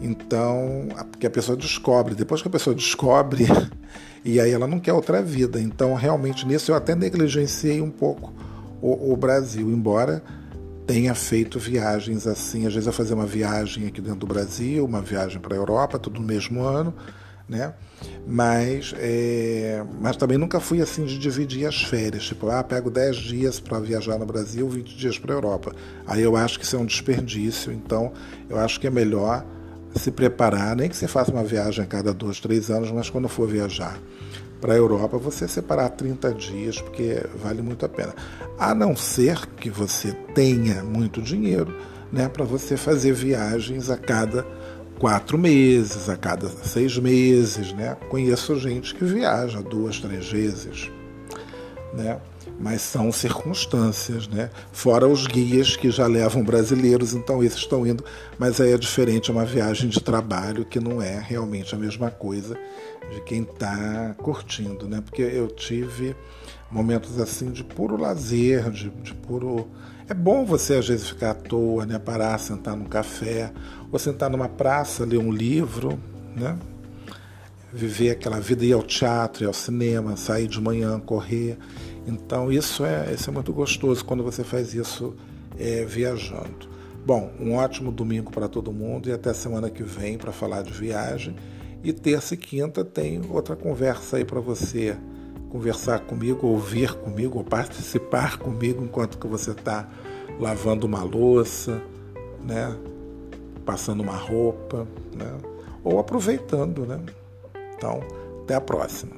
Então, 0.01 0.89
porque 1.11 1.27
a 1.27 1.31
pessoa 1.31 1.55
descobre, 1.55 2.15
depois 2.15 2.41
que 2.41 2.49
a 2.49 2.51
pessoa 2.51 2.75
descobre, 2.75 3.47
e 4.25 4.41
aí 4.41 4.51
ela 4.51 4.67
não 4.67 4.81
quer 4.81 4.95
outra 4.95 5.23
vida. 5.23 5.61
Então, 5.61 5.95
realmente 5.95 6.47
nisso 6.47 6.73
eu 6.73 6.77
até 6.77 6.95
negligenciei 6.95 7.83
um 7.83 7.91
pouco 7.91 8.33
o, 8.81 9.13
o 9.13 9.17
Brasil, 9.17 9.71
embora 9.71 10.23
tenha 10.87 11.15
feito 11.15 11.59
viagens 11.59 12.27
assim, 12.27 12.67
às 12.67 12.73
vezes 12.73 12.87
eu 12.87 12.93
fazia 12.95 13.15
uma 13.15 13.27
viagem 13.27 13.87
aqui 13.87 14.01
dentro 14.01 14.21
do 14.21 14.27
Brasil, 14.27 14.87
uma 14.87 15.03
viagem 15.03 15.39
para 15.39 15.55
a 15.55 15.59
Europa, 15.59 15.99
tudo 15.99 16.19
no 16.19 16.27
mesmo 16.27 16.63
ano 16.63 16.95
né? 17.51 17.75
Mas, 18.27 18.95
é, 18.97 19.85
mas 20.01 20.17
também 20.17 20.39
nunca 20.39 20.61
fui 20.61 20.81
assim 20.81 21.05
de 21.05 21.19
dividir 21.19 21.67
as 21.67 21.83
férias, 21.83 22.25
tipo, 22.25 22.49
ah, 22.49 22.63
pego 22.63 22.91
10 22.91 23.17
dias 23.17 23.61
para 23.61 23.81
viajar 23.81 24.19
no 24.19 24.25
Brasil, 24.25 24.69
20 24.69 24.97
dias 24.97 25.19
para 25.19 25.35
a 25.35 25.37
Europa. 25.37 25.75
Aí 26.07 26.23
eu 26.23 26.37
acho 26.37 26.59
que 26.59 26.65
isso 26.65 26.77
é 26.77 26.79
um 26.79 26.87
desperdício, 26.87 27.73
então 27.73 28.13
eu 28.49 28.59
acho 28.59 28.79
que 28.79 28.87
é 28.87 28.91
melhor 28.91 29.45
se 29.97 30.13
preparar, 30.13 30.77
nem 30.77 30.89
que 30.89 30.97
você 30.97 31.09
faça 31.09 31.33
uma 31.33 31.43
viagem 31.43 31.85
a 31.85 31.87
cada 31.87 32.15
dois, 32.15 32.39
três 32.39 32.71
anos, 32.71 32.93
mas 32.93 33.11
quando 33.11 33.29
for 33.29 33.49
viajar 33.49 33.99
para 34.61 34.75
a 34.75 34.77
Europa, 34.77 35.19
você 35.19 35.49
separar 35.49 35.89
30 35.89 36.33
dias, 36.35 36.81
porque 36.81 37.21
vale 37.43 37.61
muito 37.63 37.85
a 37.85 37.89
pena. 37.89 38.15
A 38.59 38.75
não 38.75 38.95
ser 38.95 39.47
que 39.57 39.69
você 39.69 40.13
tenha 40.35 40.85
muito 40.85 41.21
dinheiro, 41.21 41.75
né, 42.13 42.29
para 42.29 42.45
você 42.45 42.77
fazer 42.77 43.13
viagens 43.13 43.91
a 43.91 43.97
cada 43.97 44.47
quatro 45.01 45.39
meses, 45.39 46.11
a 46.11 46.17
cada 46.17 46.47
seis 46.49 46.99
meses, 46.99 47.73
né? 47.73 47.97
Conheço 48.11 48.55
gente 48.61 48.95
que 48.95 49.03
viaja 49.03 49.63
duas, 49.63 49.99
três 49.99 50.31
vezes, 50.31 50.91
né? 51.95 52.21
Mas 52.61 52.83
são 52.83 53.11
circunstâncias, 53.11 54.29
né? 54.29 54.51
Fora 54.71 55.09
os 55.09 55.27
guias 55.27 55.75
que 55.75 55.91
já 55.91 56.07
levam 56.07 56.45
brasileiros, 56.45 57.15
então 57.15 57.43
esses 57.43 57.61
estão 57.61 57.87
indo, 57.87 58.05
mas 58.39 58.61
aí 58.61 58.73
é 58.73 58.77
diferente, 58.77 59.31
é 59.31 59.33
uma 59.33 59.47
viagem 59.47 59.89
de 59.89 59.99
trabalho 60.01 60.67
que 60.67 60.79
não 60.79 61.01
é 61.01 61.19
realmente 61.19 61.75
a 61.75 61.79
mesma 61.79 62.11
coisa 62.11 62.55
de 63.11 63.23
quem 63.23 63.43
está 63.43 64.15
curtindo, 64.19 64.87
né? 64.87 65.01
Porque 65.01 65.23
eu 65.23 65.49
tive 65.49 66.15
momentos 66.71 67.19
assim 67.19 67.51
de 67.51 67.65
puro 67.65 67.97
lazer, 67.97 68.71
de, 68.71 68.91
de 68.91 69.15
puro 69.15 69.67
é 70.11 70.15
bom 70.15 70.45
você 70.45 70.75
às 70.75 70.89
vezes 70.89 71.09
ficar 71.09 71.31
à 71.31 71.35
toa, 71.35 71.87
né? 71.87 71.97
Parar, 71.97 72.37
sentar 72.39 72.77
num 72.77 72.85
café, 72.85 73.53
ou 73.93 73.99
sentar 73.99 74.29
numa 74.29 74.49
praça, 74.49 75.05
ler 75.05 75.19
um 75.19 75.31
livro, 75.31 76.01
né? 76.35 76.59
Viver 77.73 78.11
aquela 78.11 78.41
vida, 78.41 78.65
ir 78.65 78.73
ao 78.73 78.83
teatro, 78.83 79.45
ir 79.45 79.47
ao 79.47 79.53
cinema, 79.53 80.17
sair 80.17 80.49
de 80.49 80.61
manhã, 80.61 80.99
correr. 80.99 81.57
Então 82.09 82.51
isso 82.51 82.85
é, 82.85 83.15
isso 83.15 83.31
é 83.31 83.33
muito 83.33 83.53
gostoso 83.53 84.05
quando 84.05 84.25
você 84.25 84.43
faz 84.43 84.75
isso 84.75 85.15
é, 85.57 85.85
viajando. 85.85 86.69
Bom, 87.07 87.31
um 87.39 87.55
ótimo 87.55 87.93
domingo 87.93 88.33
para 88.33 88.49
todo 88.49 88.73
mundo 88.73 89.09
e 89.09 89.13
até 89.13 89.33
semana 89.33 89.71
que 89.71 89.85
vem 89.85 90.19
para 90.19 90.33
falar 90.33 90.63
de 90.63 90.73
viagem. 90.73 91.37
E 91.85 91.93
terça 91.93 92.35
e 92.35 92.37
quinta 92.37 92.85
tem 92.85 93.23
outra 93.31 93.55
conversa 93.55 94.17
aí 94.17 94.25
para 94.25 94.41
você 94.41 94.97
conversar 95.51 96.01
comigo, 96.01 96.47
ouvir 96.47 96.95
comigo, 96.95 97.39
ou 97.39 97.45
participar 97.45 98.39
comigo 98.39 98.83
enquanto 98.83 99.19
que 99.19 99.27
você 99.27 99.51
está 99.51 99.89
lavando 100.39 100.87
uma 100.87 101.03
louça, 101.03 101.83
né? 102.43 102.75
passando 103.65 104.01
uma 104.01 104.17
roupa, 104.17 104.87
né? 105.15 105.37
ou 105.85 105.99
aproveitando. 105.99 106.87
Né? 106.87 107.01
Então, 107.77 108.01
até 108.43 108.55
a 108.55 108.61
próxima. 108.61 109.13